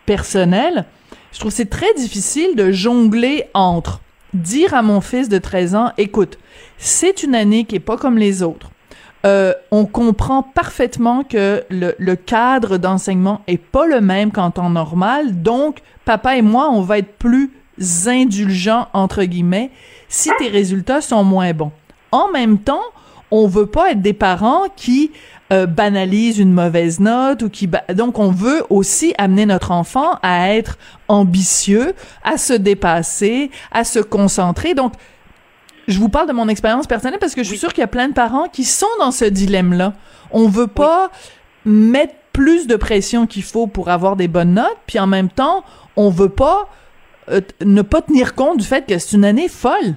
[0.05, 0.85] personnelle.
[1.31, 4.01] Je trouve c'est très difficile de jongler entre
[4.33, 6.37] dire à mon fils de 13 ans, écoute,
[6.77, 8.69] c'est une année qui est pas comme les autres.
[9.25, 14.69] Euh, on comprend parfaitement que le, le cadre d'enseignement est pas le même qu'en temps
[14.69, 17.51] normal, donc papa et moi, on va être plus
[18.07, 19.71] indulgents entre guillemets
[20.07, 21.71] si tes résultats sont moins bons.
[22.11, 22.83] En même temps,
[23.31, 25.11] on veut pas être des parents qui
[25.51, 30.53] euh, banalise une mauvaise note ou qui donc on veut aussi amener notre enfant à
[30.53, 30.77] être
[31.07, 34.73] ambitieux, à se dépasser, à se concentrer.
[34.73, 34.93] Donc
[35.89, 37.87] je vous parle de mon expérience personnelle parce que je suis sûre qu'il y a
[37.87, 39.93] plein de parents qui sont dans ce dilemme-là.
[40.31, 41.11] On veut pas
[41.65, 45.63] mettre plus de pression qu'il faut pour avoir des bonnes notes, puis en même temps,
[45.95, 46.69] on veut pas
[47.29, 49.95] euh, ne pas tenir compte du fait que c'est une année folle.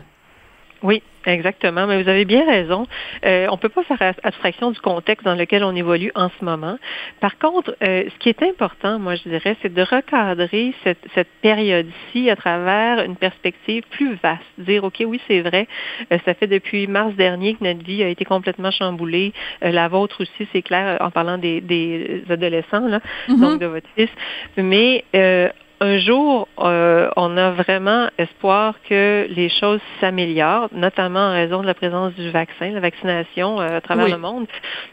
[0.83, 2.87] Oui, Exactement, mais vous avez bien raison.
[3.25, 6.45] Euh, on ne peut pas faire abstraction du contexte dans lequel on évolue en ce
[6.45, 6.79] moment.
[7.21, 11.29] Par contre, euh, ce qui est important, moi je dirais, c'est de recadrer cette, cette
[11.41, 14.43] période-ci à travers une perspective plus vaste.
[14.59, 15.69] Dire, OK, oui, c'est vrai,
[16.13, 19.33] euh, ça fait depuis mars dernier que notre vie a été complètement chamboulée.
[19.61, 23.41] la vôtre aussi, c'est clair, en parlant des, des adolescents, là, mm-hmm.
[23.41, 24.11] donc de votre fils.
[24.57, 25.05] Mais
[25.83, 31.67] un jour, euh, on a vraiment espoir que les choses s'améliorent, notamment en raison de
[31.67, 34.47] la présence du vaccin, la vaccination euh, à travers le monde.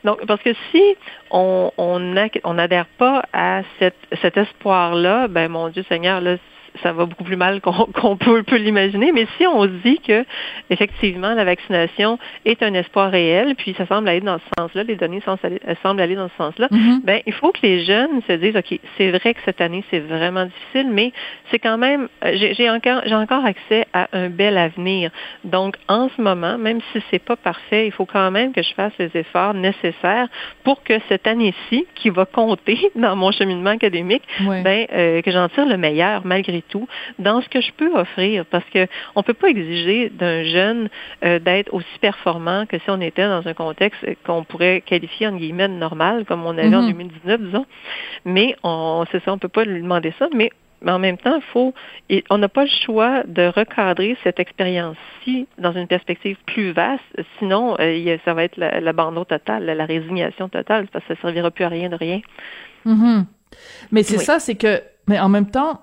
[0.04, 0.82] Donc, parce que si
[1.30, 6.38] on on n'adhère pas à cet espoir-là, ben mon Dieu Seigneur, là,
[6.83, 9.11] ça va beaucoup plus mal qu'on peut, peut l'imaginer.
[9.11, 10.25] Mais si on dit que
[10.69, 14.95] effectivement la vaccination est un espoir réel, puis ça semble aller dans ce sens-là, les
[14.95, 17.03] données semblent aller dans ce sens-là, mm-hmm.
[17.03, 19.99] ben il faut que les jeunes se disent ok, c'est vrai que cette année c'est
[19.99, 21.11] vraiment difficile, mais
[21.51, 25.11] c'est quand même euh, j'ai encore j'ai encore accès à un bel avenir.
[25.43, 28.73] Donc en ce moment, même si c'est pas parfait, il faut quand même que je
[28.73, 30.27] fasse les efforts nécessaires
[30.63, 35.49] pour que cette année-ci, qui va compter dans mon cheminement académique, ben euh, que j'en
[35.49, 39.34] tire le meilleur malgré tout dans ce que je peux offrir parce que on peut
[39.34, 40.89] pas exiger d'un jeune
[41.25, 45.36] euh, d'être aussi performant que si on était dans un contexte qu'on pourrait qualifier en
[45.36, 47.45] guillemets normal comme on avait en 2019 mhm.
[47.47, 47.65] disons
[48.25, 50.51] mais on c'est ça on peut pas lui demander ça mais
[50.82, 51.73] mais en même temps, il faut,
[52.29, 57.03] on n'a pas le choix de recadrer cette expérience-ci dans une perspective plus vaste.
[57.38, 61.51] Sinon, euh, ça va être l'abandon total, la résignation totale, parce que ça ne servira
[61.51, 62.21] plus à rien de rien.
[62.86, 63.25] Mhm.
[63.91, 65.82] Mais c'est ça, c'est que, mais en même temps,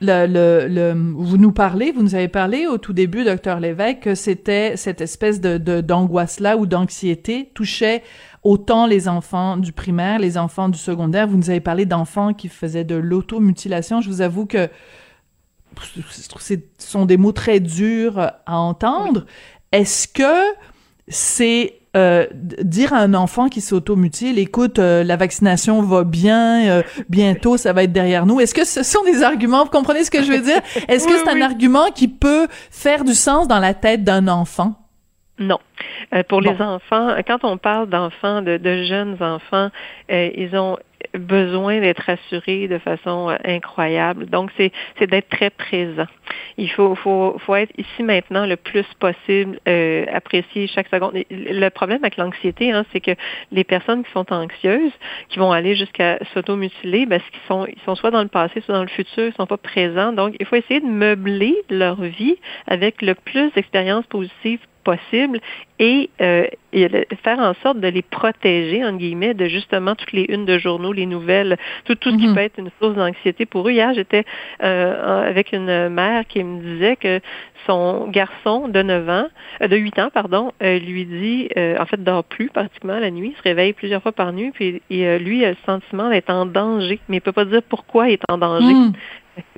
[0.00, 4.14] le, le, vous nous parlez, vous nous avez parlé au tout début, docteur Lévesque, que
[4.14, 8.02] c'était cette espèce de d'angoisse-là ou d'anxiété touchait
[8.42, 11.26] autant les enfants du primaire, les enfants du secondaire.
[11.26, 14.00] Vous nous avez parlé d'enfants qui faisaient de l'automutilation.
[14.00, 14.68] Je vous avoue que
[15.80, 19.26] ce sont des mots très durs à entendre.
[19.72, 20.54] Est-ce que
[21.08, 26.82] c'est euh, dire à un enfant qui s'automutile, écoute, euh, la vaccination va bien, euh,
[27.08, 28.38] bientôt ça va être derrière nous.
[28.38, 30.60] Est-ce que ce sont des arguments, vous comprenez ce que je veux dire?
[30.86, 34.74] Est-ce que c'est un argument qui peut faire du sens dans la tête d'un enfant?
[35.40, 35.58] Non.
[36.28, 39.70] pour les enfants, quand on parle d'enfants, de, de, jeunes enfants,
[40.10, 40.76] ils ont
[41.14, 44.26] besoin d'être assuré de façon euh, incroyable.
[44.26, 44.72] Donc, c'est,
[45.06, 46.06] d'être très présent.
[46.56, 51.12] Il faut, faut, faut être ici maintenant le plus possible, euh, apprécier chaque seconde.
[51.30, 53.12] Le problème avec l'anxiété, hein, c'est que
[53.50, 54.92] les personnes qui sont anxieuses,
[55.28, 58.74] qui vont aller jusqu'à s'automutiler, parce qu'ils sont, ils sont soit dans le passé, soit
[58.74, 60.12] dans le futur, ils sont pas présents.
[60.12, 65.40] Donc, il faut essayer de meubler leur vie avec le plus d'expériences positives possible
[65.78, 66.46] et, euh,
[67.22, 70.92] faire en sorte de les protéger, en guillemets, de justement toutes les unes de journaux,
[70.92, 72.34] les nouvelles, tout, tout ce qui mhm.
[72.34, 73.72] peut être une source d'anxiété pour eux.
[73.72, 74.24] Hier, j'étais
[74.62, 77.20] euh, avec une mère qui me disait que
[77.66, 79.26] son garçon de 9 ans,
[79.62, 83.42] euh, de 8 ans, pardon, lui dit, en fait, dort plus pratiquement la nuit, se
[83.42, 87.16] réveille plusieurs fois par nuit, puis et, lui a le sentiment d'être en danger, mais
[87.18, 88.74] il peut pas dire pourquoi il est en danger.
[88.74, 88.92] Mhm.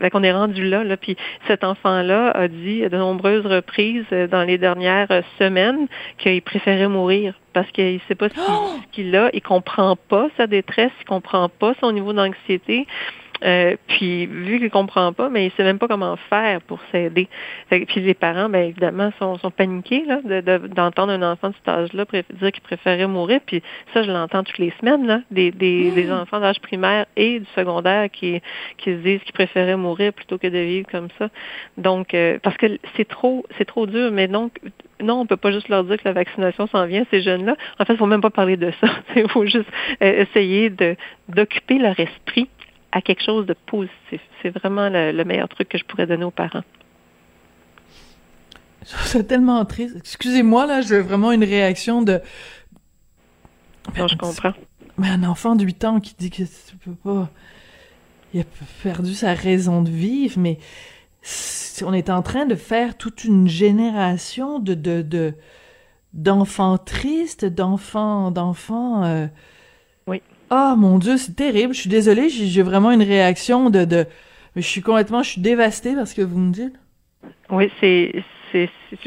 [0.01, 0.97] Fait qu'on est rendu là, là.
[0.97, 5.09] Puis cet enfant-là a dit à de nombreuses reprises euh, dans les dernières
[5.39, 5.87] semaines
[6.19, 10.47] qu'il préférait mourir parce qu'il ne sait pas ce qu'il a, il comprend pas sa
[10.47, 12.87] détresse, il comprend pas son niveau d'anxiété.
[13.45, 17.29] Euh, puis vu qu'il comprend pas, mais il sait même pas comment faire pour s'aider.
[17.71, 20.21] Puis les parents, bien évidemment, sont, sont paniqués là,
[20.59, 23.41] d'entendre un enfant de cet âge-là dire qu'il préférait mourir.
[23.45, 27.41] Puis ça, je l'entends toutes les semaines, là, des, des, des enfants d'âge primaire et
[27.41, 28.41] du secondaire qui,
[28.79, 31.29] qui se disent qu'ils préféraient mourir plutôt que de vivre comme ça.
[31.77, 34.11] Donc, euh, parce que c'est trop, c'est trop dur.
[34.13, 34.59] Mais donc,
[35.01, 37.57] non, on peut pas juste leur dire que la vaccination s'en vient, ces jeunes-là.
[37.79, 38.89] En fait, il faut même pas parler de ça.
[39.17, 39.69] Il faut juste
[40.03, 40.97] euh, essayer de
[41.29, 42.49] d'occuper leur esprit
[42.93, 44.21] à quelque chose de positif.
[44.43, 46.63] C'est vraiment le, meilleur truc que je pourrais donner aux parents.
[48.85, 49.97] C'est tellement triste.
[49.97, 52.21] Excusez-moi, là, j'ai vraiment une réaction de...
[53.97, 54.53] Non, je comprends.
[54.99, 57.31] Mais un enfant de 8 ans qui dit que tu peux pas...
[58.35, 58.45] Il a
[58.83, 60.59] perdu sa raison de vivre, mais
[61.85, 64.75] on est en train de faire toute une génération de...
[64.75, 65.35] de,
[66.13, 69.05] d'enfants tristes, d'enfants, d'enfants...
[69.05, 69.27] Euh,
[70.55, 71.73] ah, mon Dieu, c'est terrible.
[71.73, 74.07] Je suis désolée, j'ai vraiment une réaction de, de...
[74.55, 75.23] Je suis complètement...
[75.23, 76.75] Je suis dévastée parce que vous me dites.
[77.49, 78.23] Oui, c'est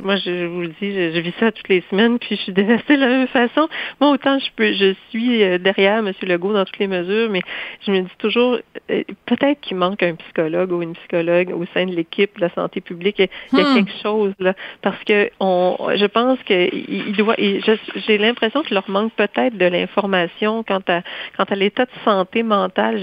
[0.04, 2.96] moi je, vous le dis, je, vis ça toutes les semaines, puis je suis dévastée
[2.96, 3.68] de la même façon.
[4.00, 6.12] Moi, autant je peux, je suis euh, derrière M.
[6.22, 7.42] Legault dans toutes les mesures, mais
[7.86, 8.58] je me dis toujours,
[8.92, 12.50] euh, peut-être qu'il manque un psychologue ou une psychologue au sein de l'équipe de la
[12.50, 13.20] santé publique.
[13.20, 13.76] Il y a hmm.
[13.76, 17.36] quelque chose là, parce que on, je pense que il doit.
[17.38, 21.02] J'ai l'impression qu'il leur manque peut-être de l'information quant à
[21.38, 23.00] quant à l'état de santé mentale.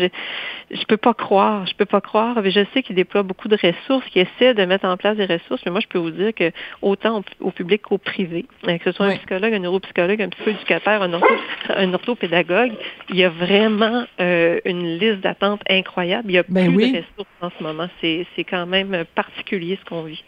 [0.71, 2.41] Je, je peux pas croire, je peux pas croire.
[2.43, 5.27] Mais je sais qu'il déploie beaucoup de ressources, qu'il essaie de mettre en place des
[5.27, 8.47] ressources, mais moi je peux vous dire que autant au, public qu'au privé.
[8.63, 11.35] que ce soit un psychologue, un neuropsychologue, un psychoéducateur, un, ortho,
[11.69, 12.73] un orthopédagogue,
[13.11, 16.31] il y a vraiment une liste d'attente incroyable.
[16.31, 17.89] Il y a ben plus de ressources en ce moment.
[18.01, 20.25] C'est quand même particulier ce qu'on vit.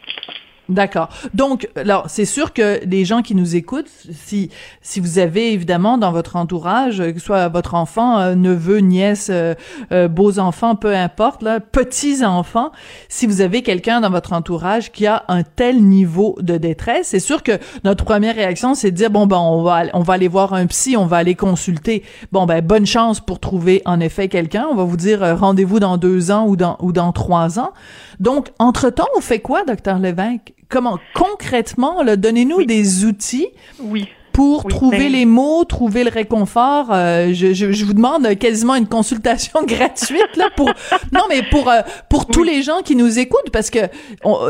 [0.67, 1.09] D'accord.
[1.35, 4.49] Donc, alors, c'est sûr que les gens qui nous écoutent, si
[4.81, 9.27] si vous avez évidemment dans votre entourage, que ce soit votre enfant, euh, neveu, nièce,
[9.31, 9.53] euh,
[9.91, 12.71] euh, beaux enfants, peu importe, là, petits enfants,
[13.09, 17.19] si vous avez quelqu'un dans votre entourage qui a un tel niveau de détresse, c'est
[17.19, 20.27] sûr que notre première réaction, c'est de dire bon ben on va on va aller
[20.27, 22.03] voir un psy, on va aller consulter.
[22.31, 24.65] Bon ben bonne chance pour trouver en effet quelqu'un.
[24.71, 27.71] On va vous dire rendez-vous dans deux ans ou dans ou dans trois ans.
[28.19, 30.54] Donc entre temps, on fait quoi, docteur Lévesque?
[30.69, 33.47] Comment concrètement, donnez-nous des outils.
[33.79, 36.87] Oui pour trouver ben les mots, trouver le réconfort.
[36.91, 40.69] Euh, je, je, vous demande quasiment une consultation gratuite là pour
[41.13, 43.79] non mais pour euh, pour tous les gens qui nous écoutent parce que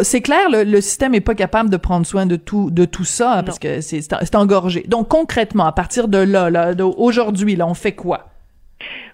[0.02, 3.04] c'est clair le, le, système est pas capable de prendre soin de tout de tout
[3.04, 4.84] ça parce que c'est c'est engorgé.
[4.88, 8.30] Donc concrètement à partir de là, là aujourd'hui là on fait quoi?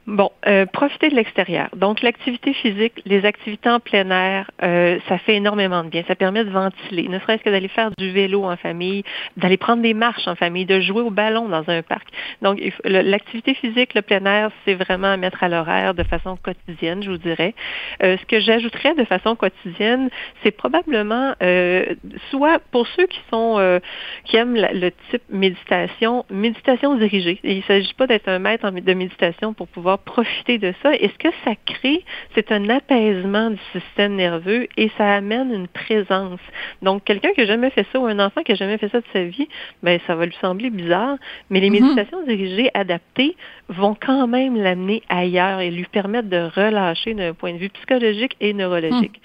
[0.08, 1.70] Bon, euh, profiter de l'extérieur.
[1.76, 6.04] Donc, l'activité physique, les activités en plein air, euh, ça fait énormément de bien.
[6.08, 9.04] Ça permet de ventiler, ne serait-ce que d'aller faire du vélo en famille,
[9.38, 12.08] d'aller prendre des marches en famille, de jouer au ballon dans un parc.
[12.42, 17.04] Donc, l'activité physique, le plein air, c'est vraiment à mettre à l'horaire de façon quotidienne,
[17.04, 17.54] je vous dirais.
[18.02, 20.10] Euh, ce que j'ajouterais de façon quotidienne,
[20.42, 21.86] c'est probablement euh,
[22.32, 23.80] soit pour ceux qui sont euh,
[24.26, 27.40] qui aiment le type méditation, méditation dirigée.
[27.44, 30.94] Il ne s'agit pas d'être un maître de méditation pour pouvoir profiter de ça.
[30.96, 32.04] Et ce que ça crée,
[32.36, 36.40] c'est un apaisement du système nerveux et ça amène une présence?
[36.82, 39.00] Donc, quelqu'un qui n'a jamais fait ça ou un enfant qui n'a jamais fait ça
[39.00, 39.48] de sa vie,
[39.84, 41.18] ben ça va lui sembler bizarre,
[41.50, 41.82] mais les mhm.
[41.82, 43.36] méditations dirigées adaptées
[43.70, 48.36] vont quand même l'amener ailleurs et lui permettre de relâcher d'un point de vue psychologique
[48.40, 49.22] et neurologique.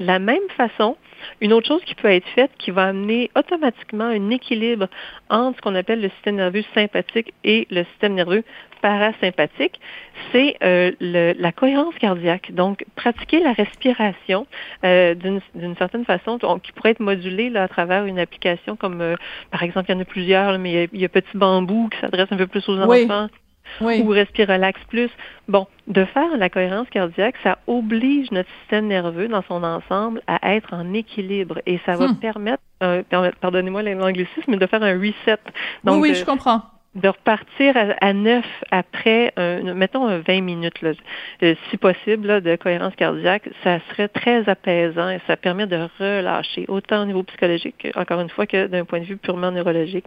[0.00, 0.96] De la même façon,
[1.40, 4.88] une autre chose qui peut être faite qui va amener automatiquement un équilibre
[5.30, 8.44] entre ce qu'on appelle le système nerveux sympathique et le système nerveux
[8.80, 9.80] parasympathique,
[10.32, 12.52] c'est euh, la cohérence cardiaque.
[12.52, 14.46] Donc, pratiquer la respiration
[14.84, 19.16] euh, d'une certaine façon, qui pourrait être modulée là, à travers une application comme, euh,
[19.50, 22.28] par exemple, il y en a plusieurs, mais il y a, Petit Bambou qui s'adresse
[22.30, 23.28] un peu plus aux enfants
[23.80, 24.02] oui.
[24.04, 25.10] ou Respirelax Plus.
[25.48, 30.54] Bon, de faire la cohérence cardiaque, ça oblige notre système nerveux dans son ensemble à
[30.54, 32.18] être en équilibre et ça va hmm.
[32.18, 32.62] permettre,
[33.40, 35.38] pardonnez-moi l'anglicisme, mais de faire un reset.
[35.84, 36.62] Donc, oui, oui, je comprends
[36.96, 40.92] de repartir à, neuf après, mettons 20 minutes, là,
[41.42, 46.64] euh, si possible, de cohérence cardiaque, ça serait très apaisant et ça permet de relâcher,
[46.68, 50.06] autant au niveau psychologique, encore une fois, que d'un point de vue purement neurologique.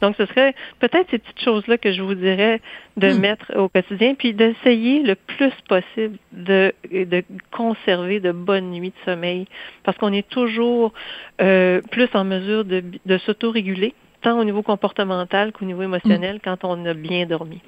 [0.00, 2.60] Donc, ce serait peut-être ces petites choses-là que je vous dirais
[2.96, 3.20] de hmm.
[3.20, 9.04] mettre au quotidien, puis d'essayer le plus possible de, de conserver de bonnes nuits de
[9.04, 9.46] sommeil,
[9.84, 10.92] parce qu'on est toujours
[11.40, 16.64] euh, plus en mesure de, de s'autoréguler tant au niveau comportemental qu'au niveau émotionnel quand
[16.64, 17.60] on a bien dormi.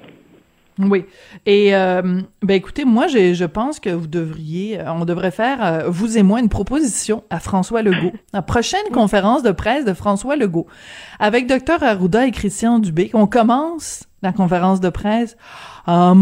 [0.79, 1.05] Oui.
[1.45, 5.57] Et euh, ben écoutez, moi je, je pense que vous devriez, euh, on devrait faire
[5.61, 9.93] euh, vous et moi une proposition à François Legault, la prochaine conférence de presse de
[9.93, 10.67] François Legault,
[11.19, 13.11] avec Dr Arruda et Christian Dubé.
[13.13, 15.35] On commence la conférence de presse,
[15.85, 16.19] hum,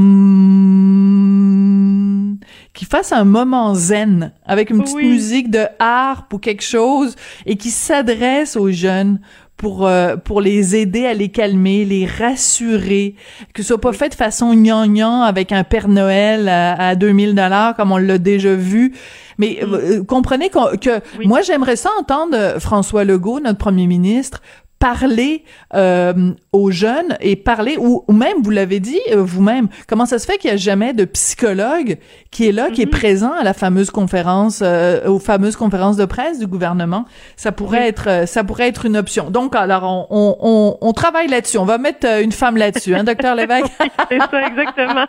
[2.73, 7.57] qui fasse un moment zen avec une petite musique de harpe ou quelque chose et
[7.57, 9.19] qui s'adresse aux jeunes
[9.57, 13.15] pour euh, pour les aider à les calmer, les rassurer,
[13.53, 17.33] que ce soit pas fait de façon gnangnan avec un Père Noël à, à 2000
[17.33, 18.93] dollars comme on l'a déjà vu.
[19.39, 24.41] Mais euh, comprenez que moi j'aimerais ça entendre François Legault, notre premier ministre,
[24.79, 30.19] parler euh, aux jeunes et parler ou, même vous l'avez dit euh, vous-même comment ça
[30.19, 31.97] se fait qu'il y a jamais de psychologue
[32.31, 32.89] qui est là qui est mm-hmm.
[32.89, 37.05] présent à la fameuse conférence euh, aux fameuses conférences de presse du gouvernement?
[37.35, 39.31] Ça pourrait être euh, ça pourrait être une option.
[39.31, 41.57] Donc alors on on, on, travaille là-dessus.
[41.57, 43.71] On va mettre une femme là-dessus hein docteur Lévesque?
[44.09, 45.05] C'est ça exactement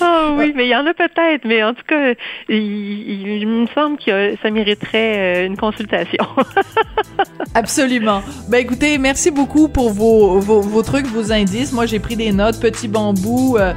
[0.00, 2.14] oh oui, mais il y en a peut-être, mais en tout cas,
[2.48, 6.24] il, me semble que ça mériterait euh, une consultation.
[7.54, 8.22] Absolument.
[8.48, 11.72] Ben écoutez, merci beaucoup pour vos, vos, trucs, vos indices.
[11.72, 12.60] Moi, j'ai pris des notes.
[12.60, 13.72] Petit bambou, euh,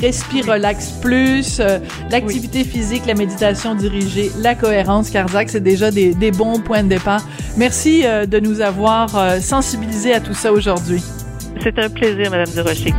[0.00, 1.78] respire relax plus, euh,
[2.10, 6.88] l'activité physique, la méditation dirigée, la cohérence cardiaque, c'est déjà des, des, bons points de
[6.88, 7.22] départ.
[7.56, 11.02] Merci de nous avoir sensibilisés à tout ça aujourd'hui.
[11.62, 12.92] C'est un plaisir, Madame Durocher.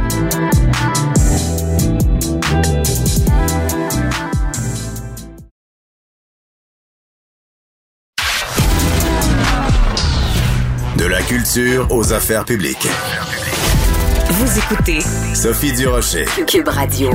[11.46, 12.87] Culture aux affaires publiques.
[14.29, 15.00] Vous écoutez
[15.35, 16.25] Sophie Durocher.
[16.48, 17.12] Cube Radio.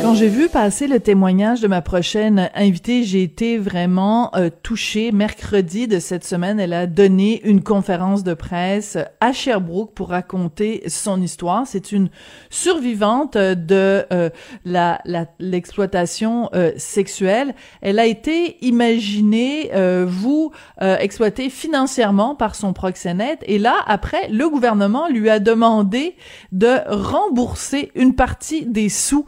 [0.00, 5.10] Quand j'ai vu passer le témoignage de ma prochaine invitée, j'ai été vraiment euh, touchée.
[5.10, 10.82] Mercredi de cette semaine, elle a donné une conférence de presse à Sherbrooke pour raconter
[10.86, 11.66] son histoire.
[11.66, 12.10] C'est une
[12.48, 14.30] survivante de euh,
[14.64, 15.00] la
[15.40, 17.54] l'exploitation euh, sexuelle.
[17.80, 23.40] Elle a été imaginée, euh, vous, exploitée financièrement par son proxénète.
[23.46, 26.14] Et là, après, le gouvernement lui a demandé
[26.52, 29.26] de rembourser une partie des sous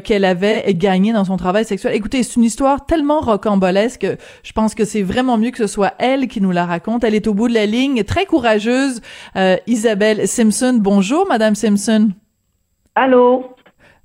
[0.00, 1.94] qu'elle avait gagné dans son travail sexuel.
[1.94, 4.06] Écoutez, c'est une histoire tellement rocambolesque.
[4.42, 7.04] Je pense que c'est vraiment mieux que ce soit elle qui nous la raconte.
[7.04, 9.00] Elle est au bout de la ligne, très courageuse.
[9.36, 12.10] Euh, Isabelle Simpson, bonjour, Madame Simpson.
[12.94, 13.54] Allô?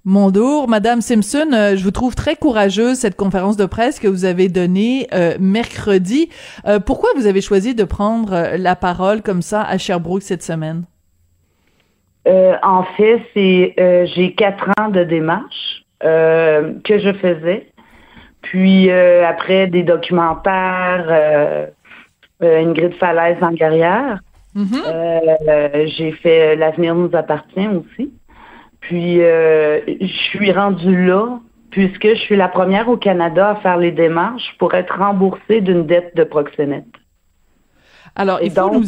[0.06, 1.50] Bonjour, Madame Simpson.
[1.54, 5.36] Euh, je vous trouve très courageuse cette conférence de presse que vous avez donnée euh,
[5.40, 6.30] mercredi.
[6.86, 10.84] pourquoi vous avez choisi de prendre la parole comme ça à Sherbrooke cette semaine?
[12.26, 15.83] en fait, c'est j'ai quatre ans de démarche.
[16.04, 17.68] Euh, que je faisais.
[18.42, 21.68] Puis euh, après des documentaires, euh,
[22.42, 24.20] une grille de falaise en carrière.
[24.56, 25.88] Mm-hmm.
[25.88, 28.12] j'ai fait L'avenir nous appartient aussi.
[28.82, 31.40] Puis je suis rendue là
[31.72, 35.88] puisque je suis la première au Canada à faire les démarches pour être remboursée d'une
[35.88, 36.86] dette de proxénète.
[38.16, 38.84] Alors, il faut nous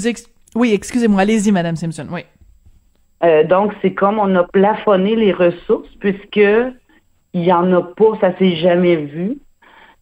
[0.53, 2.25] Oui, excusez-moi, allez-y, Madame Simpson, oui.
[3.45, 6.47] donc, c'est comme on a plafonné les ressources puisque
[7.35, 9.37] il n'y en a pas, ça s'est jamais vu.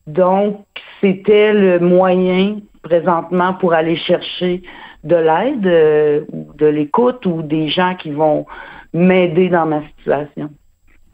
[0.06, 0.64] Donc,
[1.02, 4.62] c'était le moyen présentement pour aller chercher
[5.04, 8.46] de l'aide, euh, de l'écoute ou des gens qui vont
[8.94, 10.52] m'aider dans ma situation.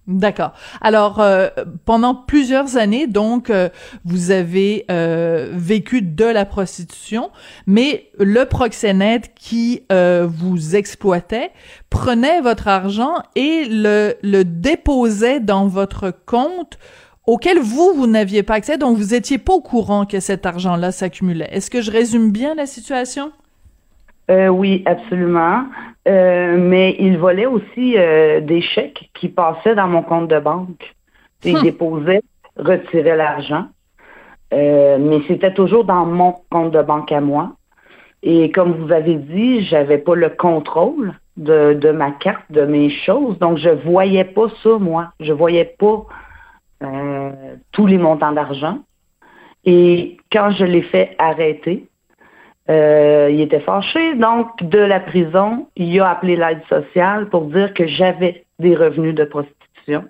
[0.10, 0.54] D'accord.
[0.82, 1.50] Alors, euh,
[1.86, 3.70] pendant plusieurs années, donc, euh,
[4.06, 4.86] vous avez
[5.54, 7.30] vécu de la prostitution,
[7.68, 11.52] mais le proxénète qui vous exploitait
[11.90, 16.78] prenait votre argent et le, le déposait dans votre compte
[17.30, 20.92] auquel vous, vous n'aviez pas accès, donc vous étiez pas au courant que cet argent-là
[20.92, 21.50] s'accumulait.
[21.52, 23.32] Est-ce que je résume bien la situation?
[24.32, 25.66] Euh, oui, absolument.
[26.10, 30.96] Euh, mais il volait aussi euh, des chèques qui passaient dans mon compte de banque.
[31.44, 31.64] Il hum.
[31.64, 32.22] déposait,
[32.58, 33.68] retirait l'argent.
[34.52, 37.52] mais c'était toujours dans mon compte de banque à moi.
[38.24, 42.90] Et comme vous avez dit, j'avais pas le contrôle de, de, ma carte, de mes
[42.90, 43.38] choses.
[43.40, 45.14] Donc, je voyais pas ça, moi.
[45.20, 46.06] Je voyais pas
[47.72, 48.80] tous les montants d'argent.
[49.66, 51.89] Et quand je l'ai fait arrêter,
[52.70, 54.16] euh, il était fâché.
[54.16, 59.16] Donc, de la prison, il a appelé l'aide sociale pour dire que j'avais des revenus
[59.16, 60.06] de prostitution.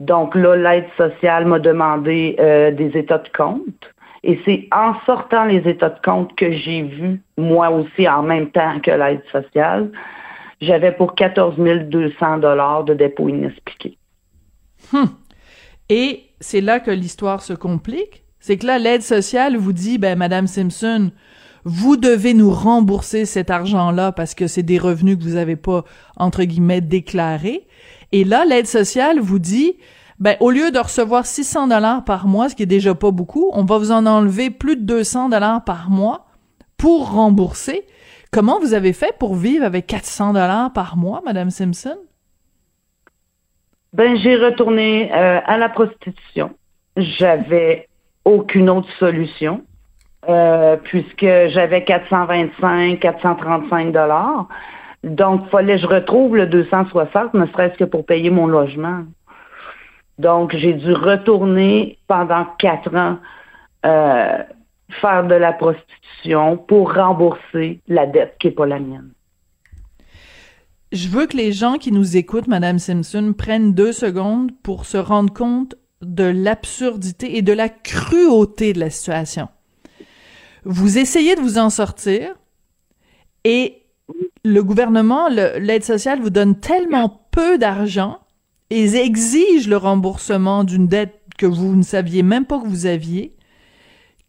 [0.00, 3.90] Donc là, l'aide sociale m'a demandé euh, des états de compte.
[4.24, 8.50] Et c'est en sortant les états de compte que j'ai vu, moi aussi, en même
[8.50, 9.90] temps que l'aide sociale,
[10.60, 13.96] j'avais pour 14 200 dollars de dépôt inexpliqué.
[14.92, 15.06] Hum.
[15.88, 18.24] Et c'est là que l'histoire se complique?
[18.38, 21.10] C'est que là, l'aide sociale vous dit, ben, Madame Simpson,
[21.64, 25.84] vous devez nous rembourser cet argent-là parce que c'est des revenus que vous n'avez pas,
[26.16, 27.66] entre guillemets, déclarés.
[28.10, 29.76] Et là, l'aide sociale vous dit,
[30.18, 33.50] ben, au lieu de recevoir 600 dollars par mois, ce qui est déjà pas beaucoup,
[33.52, 36.26] on va vous en enlever plus de 200 dollars par mois
[36.76, 37.86] pour rembourser.
[38.30, 41.96] Comment vous avez fait pour vivre avec 400 dollars par mois, Madame Simpson?
[43.92, 46.50] Ben, j'ai retourné euh, à la prostitution.
[46.96, 47.88] J'avais
[48.24, 49.62] aucune autre solution.
[50.28, 54.46] Euh, puisque j'avais 425, 435 dollars.
[55.02, 59.02] Donc, fallait que je retrouve le 260, ne serait-ce que pour payer mon logement.
[60.20, 63.18] Donc, j'ai dû retourner pendant quatre ans
[63.84, 64.38] euh,
[65.00, 69.10] faire de la prostitution pour rembourser la dette qui n'est pas la mienne.
[70.92, 74.98] Je veux que les gens qui nous écoutent, Madame Simpson, prennent deux secondes pour se
[74.98, 79.48] rendre compte de l'absurdité et de la cruauté de la situation.
[80.64, 82.34] Vous essayez de vous en sortir
[83.44, 83.82] et
[84.44, 88.18] le gouvernement, l'aide sociale vous donne tellement peu d'argent
[88.70, 93.34] et exige le remboursement d'une dette que vous ne saviez même pas que vous aviez,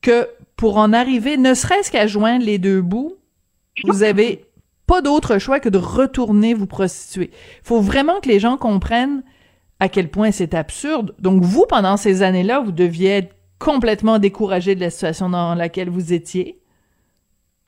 [0.01, 3.15] que pour en arriver, ne serait-ce qu'à joindre les deux bouts,
[3.85, 4.45] vous avez
[4.85, 7.31] pas d'autre choix que de retourner vous prostituer.
[7.33, 9.23] Il faut vraiment que les gens comprennent
[9.79, 11.15] à quel point c'est absurde.
[11.19, 15.89] Donc vous, pendant ces années-là, vous deviez être complètement découragé de la situation dans laquelle
[15.89, 16.57] vous étiez?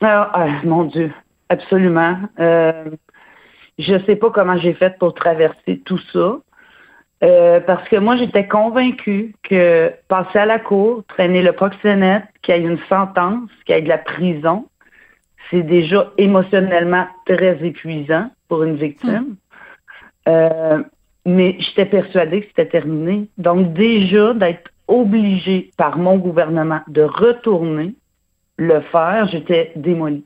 [0.02, 1.10] Ah, ah mon Dieu,
[1.48, 2.18] absolument.
[2.38, 2.90] Euh,
[3.78, 6.38] je ne sais pas comment j'ai fait pour traverser tout ça.
[7.24, 12.54] Euh, parce que moi, j'étais convaincue que passer à la cour, traîner le proxénète, qu'il
[12.54, 14.66] y ait une sentence, qu'il y ait de la prison,
[15.50, 19.36] c'est déjà émotionnellement très épuisant pour une victime.
[20.26, 20.28] Hmm.
[20.28, 20.82] Euh,
[21.24, 23.28] mais j'étais persuadée que c'était terminé.
[23.38, 27.94] Donc déjà, d'être obligée par mon gouvernement de retourner
[28.56, 30.24] le faire, j'étais démolie.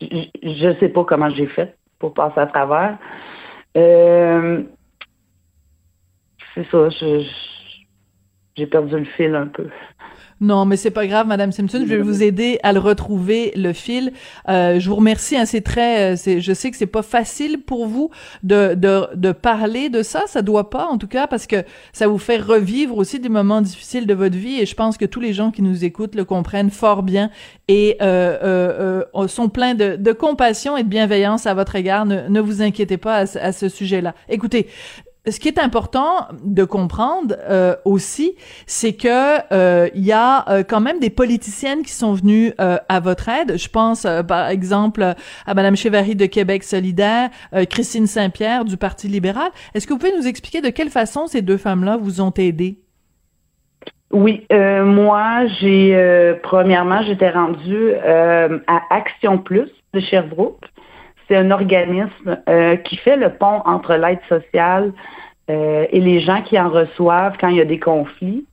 [0.00, 2.98] Je ne sais pas comment j'ai fait pour passer à travers.
[3.76, 4.62] Euh,
[6.54, 6.88] c'est ça,
[8.56, 9.68] j'ai perdu le fil un peu.
[10.42, 11.78] Non, mais c'est pas grave, Madame Simpson.
[11.80, 14.12] Je vais vous aider à le retrouver le fil.
[14.48, 15.36] Euh, je vous remercie.
[15.36, 18.10] Hein, c'est très, euh, c'est, je sais que c'est pas facile pour vous
[18.42, 20.24] de, de de parler de ça.
[20.26, 23.60] Ça doit pas, en tout cas, parce que ça vous fait revivre aussi des moments
[23.60, 24.58] difficiles de votre vie.
[24.60, 27.30] Et je pense que tous les gens qui nous écoutent le comprennent fort bien
[27.68, 32.04] et euh, euh, euh sont pleins de, de, compassion et de bienveillance à votre égard.
[32.04, 34.16] Ne, ne vous inquiétez pas à ce sujet-là.
[34.28, 34.66] Écoutez,
[35.28, 38.34] ce qui est important de comprendre euh, aussi,
[38.66, 43.00] c'est que euh, il y a euh, quand même des politiciennes qui sont venues à
[43.00, 43.56] votre aide.
[43.56, 45.02] Je pense par exemple
[45.46, 47.30] à Madame Chevary de Québec solidaire,
[47.70, 49.50] Christine Saint-Pierre du Parti libéral.
[49.74, 52.78] Est-ce que vous pouvez nous expliquer de quelle façon ces deux femmes-là vous ont aidé?
[54.12, 60.71] Oui, moi, j'ai premièrement, j'étais rendue à Action Plus de Sherbrooke
[61.32, 64.92] c'est un organisme euh, qui fait le pont entre l'aide sociale
[65.48, 68.44] euh, et les gens qui en reçoivent quand il y a des conflits.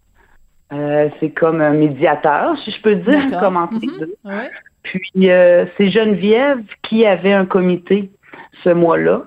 [0.71, 4.49] Euh, c'est comme un médiateur, si je peux dire, comme entre mm-hmm.
[4.83, 8.09] Puis c'est Geneviève qui avait un comité
[8.63, 9.23] ce mois-là.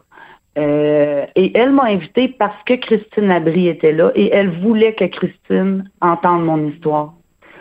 [0.56, 5.90] et elle m'a invité parce que Christine Labrie était là et elle voulait que Christine
[6.00, 7.12] entende mon histoire.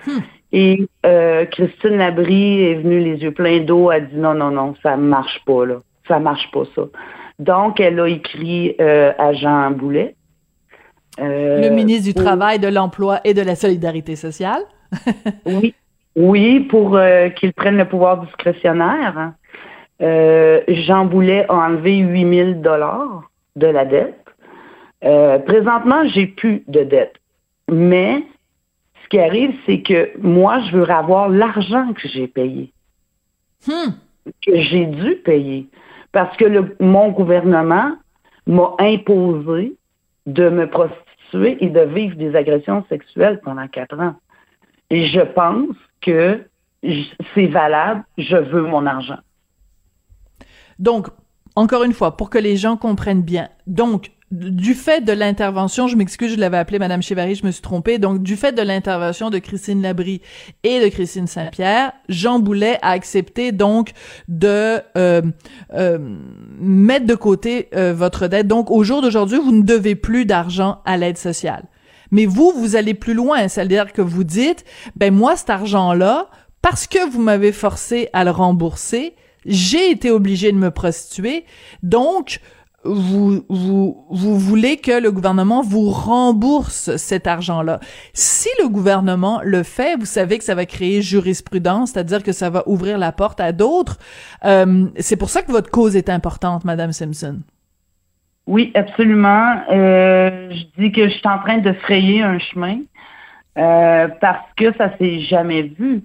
[0.08, 0.20] Hmm.
[0.54, 4.52] Et euh, Christine Labrie est venue les yeux pleins d'eau, elle a dit non, non,
[4.52, 5.76] non, ça marche pas, là.
[6.08, 6.84] Ça marche pas, ça.
[7.39, 10.16] Donc, elle a écrit euh, à Jean Boulet.
[11.20, 14.62] Euh, le ministre du Travail, de l'Emploi et de la Solidarité sociale.
[15.45, 15.74] oui,
[16.16, 16.99] oui, pour
[17.36, 19.34] qu'il prenne le pouvoir discrétionnaire.
[19.99, 24.26] Jean Boulet a enlevé 8000 dollars de la dette.
[25.45, 27.16] présentement, j'ai plus de dette.
[27.70, 28.24] Mais
[29.12, 32.72] qui arrive, c'est que moi, je veux avoir l'argent que j'ai payé.
[33.68, 33.91] Hmm.
[34.45, 35.68] Que j'ai dû payer.
[36.14, 37.91] Parce que le, mon gouvernement
[38.47, 39.76] m'a imposé
[40.28, 44.16] de me prostituer et de vivre des agressions sexuelles pendant quatre ans.
[44.89, 46.45] Et je pense que
[47.36, 49.20] c'est valable, je veux mon argent.
[50.80, 51.07] Donc,
[51.57, 55.98] encore une fois, pour que les gens comprennent bien, donc du fait de l'intervention, je
[55.98, 57.98] m'excuse, je l'avais appelé Madame Chevary, je me suis trompée.
[57.98, 60.22] Donc, du fait de l'intervention de Christine Labrie
[60.64, 63.92] et de Christine Saint-Pierre, Jean Boulet a accepté donc
[64.30, 65.22] de euh,
[65.74, 65.98] euh,
[66.60, 68.48] mettre de côté euh, votre dette.
[68.48, 71.66] Donc, au jour d'aujourd'hui, vous ne devez plus d'argent à l'aide sociale.
[72.12, 74.64] Mais vous, vous allez plus loin, c'est-à-dire que vous dites,
[74.96, 76.30] ben moi, cet argent-là,
[76.62, 79.14] parce que vous m'avez forcé à le rembourser,
[79.46, 81.46] j'ai été obligé de me prostituer,
[81.84, 82.40] donc
[82.84, 87.80] vous, vous, vous voulez que le gouvernement vous rembourse cet argent-là.
[88.14, 92.50] Si le gouvernement le fait, vous savez que ça va créer jurisprudence, c'est-à-dire que ça
[92.50, 93.98] va ouvrir la porte à d'autres.
[94.46, 97.40] Euh, c'est pour ça que votre cause est importante, Madame Simpson.
[98.48, 99.62] Oui, absolument.
[99.72, 102.80] Euh, je dis que je suis en train de frayer un chemin
[103.58, 106.04] euh, parce que ça s'est jamais vu.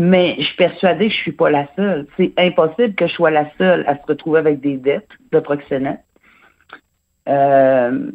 [0.00, 2.06] Mais je suis persuadée que je suis pas la seule.
[2.16, 6.04] C'est impossible que je sois la seule à se retrouver avec des dettes de proxénète.
[7.28, 8.12] Euh,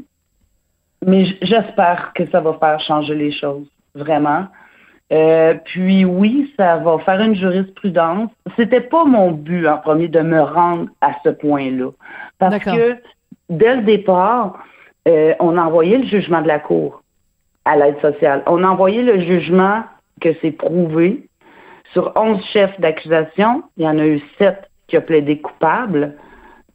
[1.06, 4.48] mais j'espère que ça va faire changer les choses, vraiment.
[5.12, 8.32] Euh, puis oui, ça va faire une jurisprudence.
[8.56, 11.92] C'était pas mon but en premier de me rendre à ce point-là.
[12.40, 12.98] Parce que
[13.50, 14.58] dès le départ,
[15.10, 17.04] euh, on a envoyé le jugement de la Cour
[17.66, 18.42] à l'aide sociale.
[18.48, 19.84] On a envoyé le jugement
[20.22, 21.28] que c'est prouvé
[21.94, 26.16] sur 11 chefs d'accusation, il y en a eu 7 qui ont plaidé coupable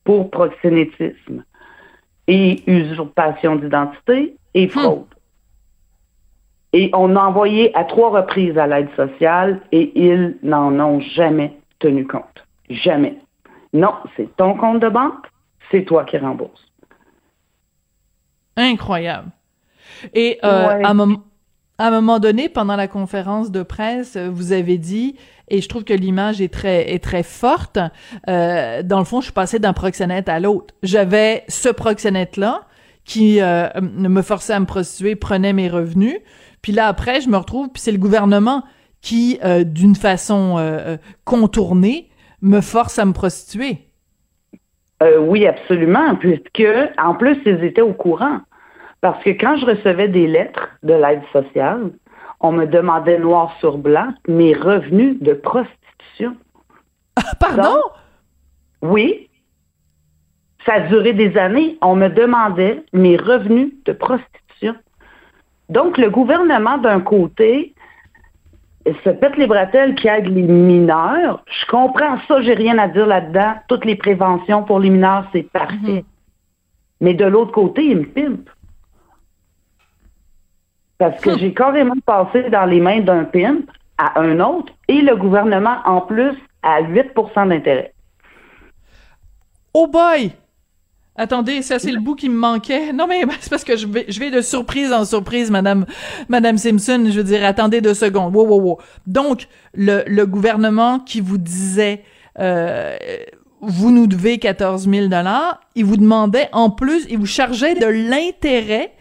[0.05, 1.45] pour proxénétisme
[2.29, 4.71] et usurpation d'identité et hmm.
[4.71, 5.07] fraude.
[6.73, 11.57] Et on a envoyé à trois reprises à l'aide sociale et ils n'en ont jamais
[11.79, 12.47] tenu compte.
[12.69, 13.19] Jamais.
[13.73, 15.27] Non, c'est ton compte de banque,
[15.71, 16.67] c'est toi qui rembourses.
[18.57, 19.31] Incroyable.
[20.15, 21.23] Et euh, à un moment
[21.79, 25.17] à un moment donné, pendant la conférence de presse, vous avez dit,
[25.49, 27.79] et je trouve que l'image est très est très forte.
[28.29, 30.75] Euh, dans le fond, je suis passée d'un proxénète à l'autre.
[30.83, 32.63] J'avais ce proxénète là
[33.09, 36.17] qui euh, me forçait à me prostituer, prenait mes revenus.
[36.63, 38.63] Puis là après, je me retrouve, puis c'est le gouvernement
[39.01, 42.11] qui, euh, d'une façon euh, contournée,
[42.43, 43.79] me force à me prostituer.
[45.21, 46.63] oui, absolument, puisque
[46.99, 48.41] en plus ils étaient au courant.
[49.01, 51.91] Parce que quand je recevais des lettres de l'aide sociale,
[52.41, 56.37] on me demandait noir sur blanc mes revenus de prostitution.
[57.41, 57.81] Pardon?
[58.83, 59.29] oui.
[60.67, 61.79] Ça a duré des années.
[61.81, 64.75] On me demandait mes revenus de prostitution.
[65.69, 67.75] Donc, le gouvernement, d'un côté,
[69.05, 71.45] se pète les bretelles qui aide les mineurs.
[71.47, 73.55] Je comprends ça, j'ai rien à dire là-dedans.
[73.69, 76.05] Toutes les préventions pour les mineurs, c'est parfait.
[77.01, 78.49] Mais de l'autre côté, il me pimpe.
[80.99, 85.17] Parce que j'ai carrément passé dans les mains d'un pimp à un autre et le
[85.17, 86.33] gouvernement, en plus,
[86.63, 87.95] à 8% d'intérêt.
[89.75, 90.33] Oh boy!
[91.21, 92.93] Attendez, ça c'est le bout qui me manquait.
[92.93, 95.85] Non mais c'est parce que je vais, je vais de surprise en surprise, Madame,
[96.29, 97.07] Madame Simpson.
[97.07, 98.35] Je veux dire, attendez deux secondes.
[98.35, 98.79] Wow, wow, wow.
[99.07, 102.05] Donc le, le gouvernement qui vous disait,
[102.39, 102.97] euh,
[103.61, 107.87] vous nous devez 14 000 dollars, il vous demandait en plus, il vous chargeait de
[107.87, 108.93] l'intérêt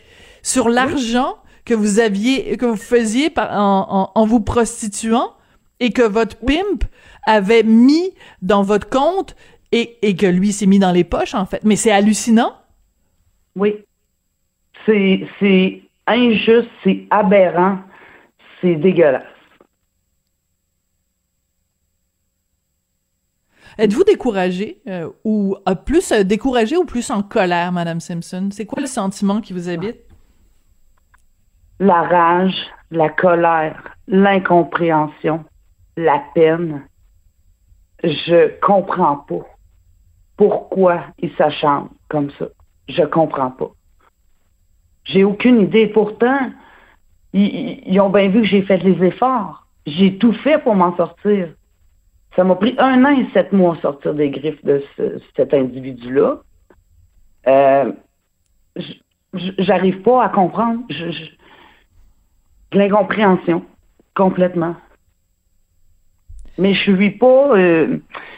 [0.41, 1.35] sur l'argent
[1.68, 5.34] que vous aviez, que vous faisiez en, en, vous prostituant
[5.82, 6.86] et que votre pimp
[7.26, 9.36] avait mis dans votre compte
[9.74, 11.65] et, et que lui s'est mis dans les poches, en fait.
[11.65, 12.53] Mais c'est hallucinant.
[13.57, 13.76] Oui.
[14.86, 17.80] C'est injuste, c'est aberrant,
[18.61, 19.26] c'est dégueulasse.
[23.78, 28.47] Êtes-vous découragé euh, ou euh, plus euh, découragé ou plus en colère, Madame Simpson?
[28.51, 30.07] C'est quoi le sentiment qui vous habite?
[31.80, 32.55] La rage,
[32.91, 35.45] la colère, l'incompréhension,
[35.95, 36.84] la peine.
[38.03, 39.45] Je comprends pas
[40.38, 42.47] pourquoi ils s'acharnent comme ça.
[42.88, 43.71] Je comprends pas.
[45.03, 45.88] J'ai aucune idée.
[45.88, 46.51] Pourtant,
[47.34, 49.67] ils, ont bien vu que j'ai fait les efforts.
[49.86, 51.53] J'ai tout fait pour m'en sortir.
[52.36, 54.84] Ça m'a pris un an et sept mois à sortir des griffes de
[55.36, 56.41] cet individu-là.
[57.47, 57.91] Euh,
[59.34, 60.84] J'arrive pas à comprendre.
[62.74, 63.63] L'incompréhension,
[64.15, 64.76] complètement.
[66.57, 67.97] Mais je suis pas, euh,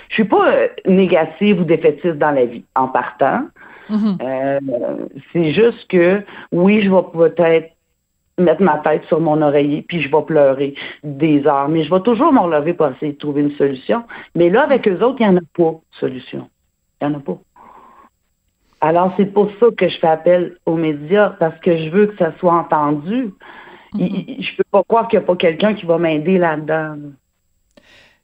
[0.10, 3.44] je suis pas euh, négative ou défaitiste dans la vie en partant.
[3.90, 4.18] Mm-hmm.
[4.22, 4.60] Euh,
[5.34, 6.22] c'est juste que
[6.52, 7.72] oui, je vais peut-être
[8.38, 12.02] mettre ma tête sur mon oreiller puis je vais pleurer des heures, mais je vais
[12.02, 14.04] toujours me relever pour essayer de trouver une solution.
[14.36, 16.50] Mais là, avec eux autres, il n'y en a pas de solution.
[17.02, 17.38] Il n'y en a pas.
[18.82, 22.18] Alors, c'est pour ça que je fais appel aux médias, parce que je veux que
[22.18, 23.34] ça soit entendu.
[23.94, 24.42] Mm-hmm.
[24.42, 26.98] Je ne peux pas croire qu'il n'y a pas quelqu'un qui va m'aider là-dedans.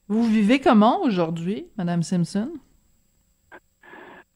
[0.07, 2.49] Vous vivez comment aujourd'hui, Madame Simpson?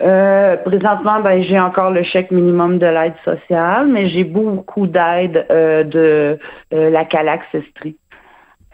[0.01, 5.45] Euh, présentement, ben, j'ai encore le chèque minimum de l'aide sociale, mais j'ai beaucoup d'aide
[5.51, 6.39] euh, de
[6.73, 7.97] euh, la Calax Estrie,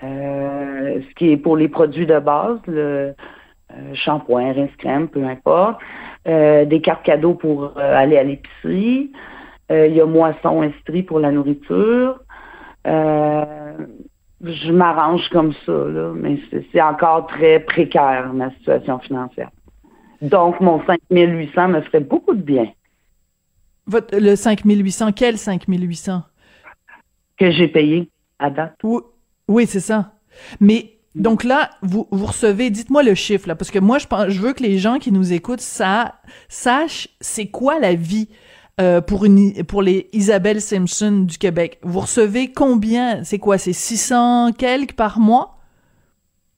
[0.01, 3.16] ce qui est pour les produits de base, le
[3.93, 5.82] shampoing, rince crème, peu importe,
[6.26, 9.12] des cartes cadeaux pour aller à l'épicerie,
[9.72, 12.20] il y a Moisson Estrie pour la nourriture
[12.86, 16.40] je m'arrange comme ça, là, mais
[16.72, 19.50] c'est encore très précaire, ma situation financière.
[20.22, 22.72] Donc, mon 5800 me ferait beaucoup de bien.
[23.88, 26.24] Votre, le 5800, quel 5800?
[27.38, 28.10] Que j'ai payé
[28.40, 28.76] à date.
[29.48, 30.14] Oui, c'est ça.
[30.60, 34.30] Mais donc là, vous, vous recevez, dites-moi le chiffre, là, parce que moi, je, pense,
[34.30, 36.16] je veux que les gens qui nous écoutent ça,
[36.50, 38.30] sachent c'est quoi la vie
[38.82, 41.80] euh, pour, une, pour les Isabelle Simpson du Québec.
[41.82, 43.23] Vous recevez combien?
[43.23, 43.57] C'est quoi?
[43.57, 45.55] C'est 600 quelques par mois?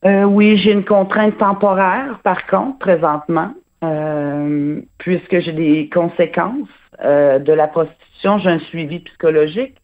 [0.03, 3.51] Euh, oui, j'ai une contrainte temporaire, par contre, présentement,
[3.83, 9.75] euh, puisque j'ai des conséquences de la prostitution, j'ai un suivi psychologique.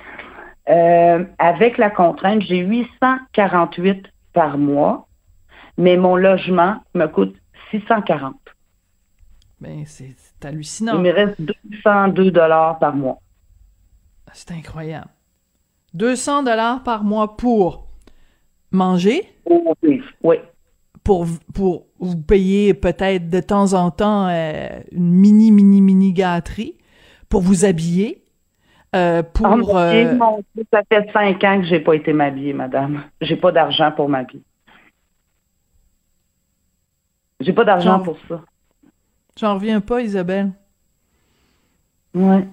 [0.66, 5.08] avec la contrainte, j'ai 848 par mois,
[5.78, 7.36] mais mon logement me coûte
[7.70, 8.34] 640.
[9.62, 10.16] Ben, c'est
[10.46, 10.96] hallucinant.
[10.96, 13.20] Il me reste 202 dollars par mois.
[14.34, 15.10] C'est incroyable.
[15.94, 17.88] 200 dollars par mois pour
[18.72, 19.24] manger?
[20.24, 20.40] oui.
[21.04, 26.78] Pour, pour vous payer peut-être de temps en temps euh, une mini, mini, mini gâterie?
[27.28, 28.24] Pour vous habiller?
[28.96, 29.76] Euh, pour.
[29.76, 30.18] Ah, euh,
[30.72, 33.04] ça fait cinq ans que j'ai pas été m'habiller, madame.
[33.22, 34.44] J'ai pas d'argent pour m'habiller.
[37.40, 38.42] J'ai pas d'argent pour ça.
[39.40, 40.52] J'en reviens pas, Isabelle.
[42.14, 42.48] Ouais.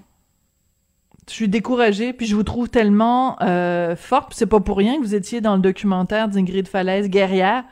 [1.28, 4.32] Je suis découragée, puis je vous trouve tellement euh, forte.
[4.34, 7.62] C'est pas pour rien que vous étiez dans le documentaire d'Ingrid Falaise, guerrière.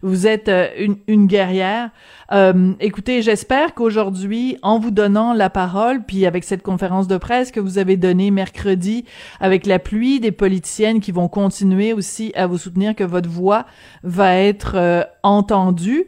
[0.00, 1.90] Vous êtes euh, une, une, guerrière.
[2.32, 7.52] Euh, écoutez, j'espère qu'aujourd'hui, en vous donnant la parole, puis avec cette conférence de presse
[7.52, 9.04] que vous avez donnée mercredi,
[9.40, 13.66] avec la pluie des politiciennes qui vont continuer aussi à vous soutenir, que votre voix
[14.02, 16.06] va être euh, entendue.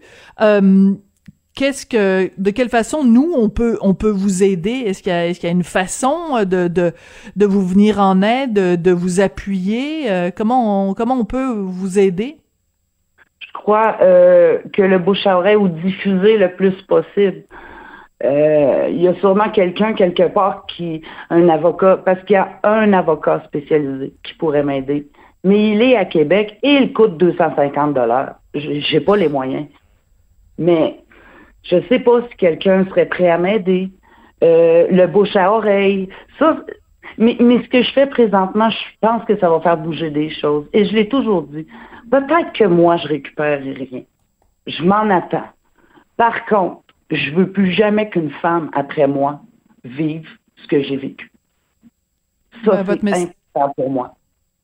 [1.54, 4.84] Euh, qu'est-ce que, de quelle façon nous on peut on peut vous aider?
[4.86, 6.92] Est-ce qu'il y a, est-ce qu'il y a une façon de, de
[7.36, 10.10] de vous venir en aide, de, vous appuyer?
[10.10, 12.36] Euh, Comment on comment on peut vous aider?
[13.38, 17.44] Je crois euh, que le bouche à ou diffuser le plus possible.
[18.22, 22.58] Euh, il y a sûrement quelqu'un quelque part qui, un avocat, parce qu'il y a
[22.62, 25.08] un avocat spécialisé qui pourrait m'aider.
[25.42, 28.36] Mais il est à Québec et il coûte 250 dollars.
[28.54, 29.66] J'ai pas les moyens.
[30.58, 31.03] Mais
[31.64, 33.90] je sais pas si quelqu'un serait prêt à m'aider.
[34.42, 36.08] Euh, le bouche à oreille.
[36.38, 36.58] Ça,
[37.16, 40.30] mais, mais ce que je fais présentement, je pense que ça va faire bouger des
[40.30, 40.66] choses.
[40.72, 41.66] Et je l'ai toujours dit.
[42.10, 44.02] Peut-être que moi, je récupère rien.
[44.66, 45.48] Je m'en attends.
[46.16, 49.40] Par contre, je veux plus jamais qu'une femme après moi
[49.84, 51.30] vive ce que j'ai vécu.
[52.64, 54.14] Ça, Ben, c'est important pour moi.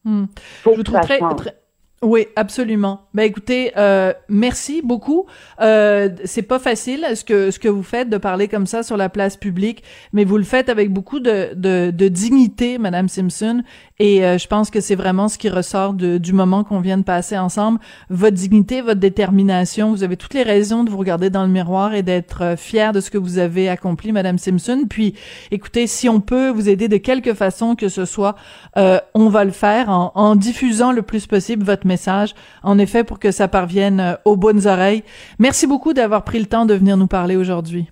[0.04, 0.24] Hmm.
[0.62, 1.56] Faut Je vous trouve très, très-
[2.02, 3.02] Oui, absolument.
[3.12, 5.26] Ben écoutez, euh, merci beaucoup.
[5.60, 8.96] Euh, c'est pas facile ce que ce que vous faites de parler comme ça sur
[8.96, 9.82] la place publique,
[10.14, 13.62] mais vous le faites avec beaucoup de de, de dignité, Madame Simpson.
[14.02, 16.96] Et euh, je pense que c'est vraiment ce qui ressort de- du moment qu'on vient
[16.96, 17.78] de passer ensemble.
[18.08, 19.90] Votre dignité, votre détermination.
[19.90, 22.92] Vous avez toutes les raisons de vous regarder dans le miroir et d'être euh, fier
[22.92, 24.84] de ce que vous avez accompli, Madame Simpson.
[24.88, 25.14] Puis,
[25.50, 28.36] écoutez, si on peut vous aider de quelque façon que ce soit,
[28.78, 33.04] euh, on va le faire en, en diffusant le plus possible votre message, en effet,
[33.04, 35.04] pour que ça parvienne euh, aux bonnes oreilles.
[35.38, 37.90] Merci beaucoup d'avoir pris le temps de venir nous parler aujourd'hui.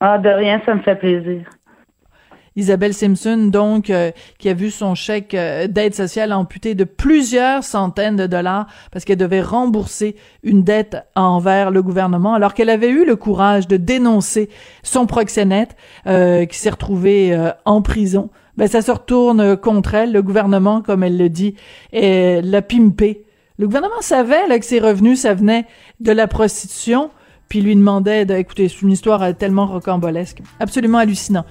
[0.00, 1.44] Ah, de rien, ça me fait plaisir.
[2.56, 7.64] Isabelle Simpson, donc, euh, qui a vu son chèque euh, d'aide sociale amputé de plusieurs
[7.64, 12.90] centaines de dollars parce qu'elle devait rembourser une dette envers le gouvernement, alors qu'elle avait
[12.90, 14.48] eu le courage de dénoncer
[14.82, 15.76] son proxénète
[16.06, 18.30] euh, qui s'est retrouvé euh, en prison.
[18.56, 20.12] Ben, ça se retourne contre elle.
[20.12, 21.56] Le gouvernement, comme elle le dit,
[21.92, 23.24] l'a pimpé.
[23.56, 25.66] Le gouvernement savait là, que ses revenus, ça venait
[26.00, 27.10] de la prostitution,
[27.48, 31.44] puis lui demandait de, écoutez, c'est une histoire euh, tellement rocambolesque, absolument hallucinant.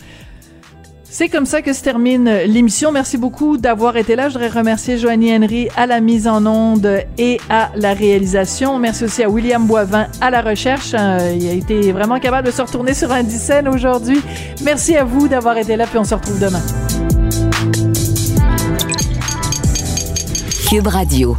[1.15, 2.91] C'est comme ça que se termine l'émission.
[2.91, 4.29] Merci beaucoup d'avoir été là.
[4.29, 8.79] Je voudrais remercier Joanie Henry à la mise en onde et à la réalisation.
[8.79, 10.95] Merci aussi à William Boivin à la recherche.
[10.97, 14.21] Euh, il a été vraiment capable de se retourner sur un scène aujourd'hui.
[14.63, 16.61] Merci à vous d'avoir été là, puis on se retrouve demain.
[20.67, 21.37] Cube Radio.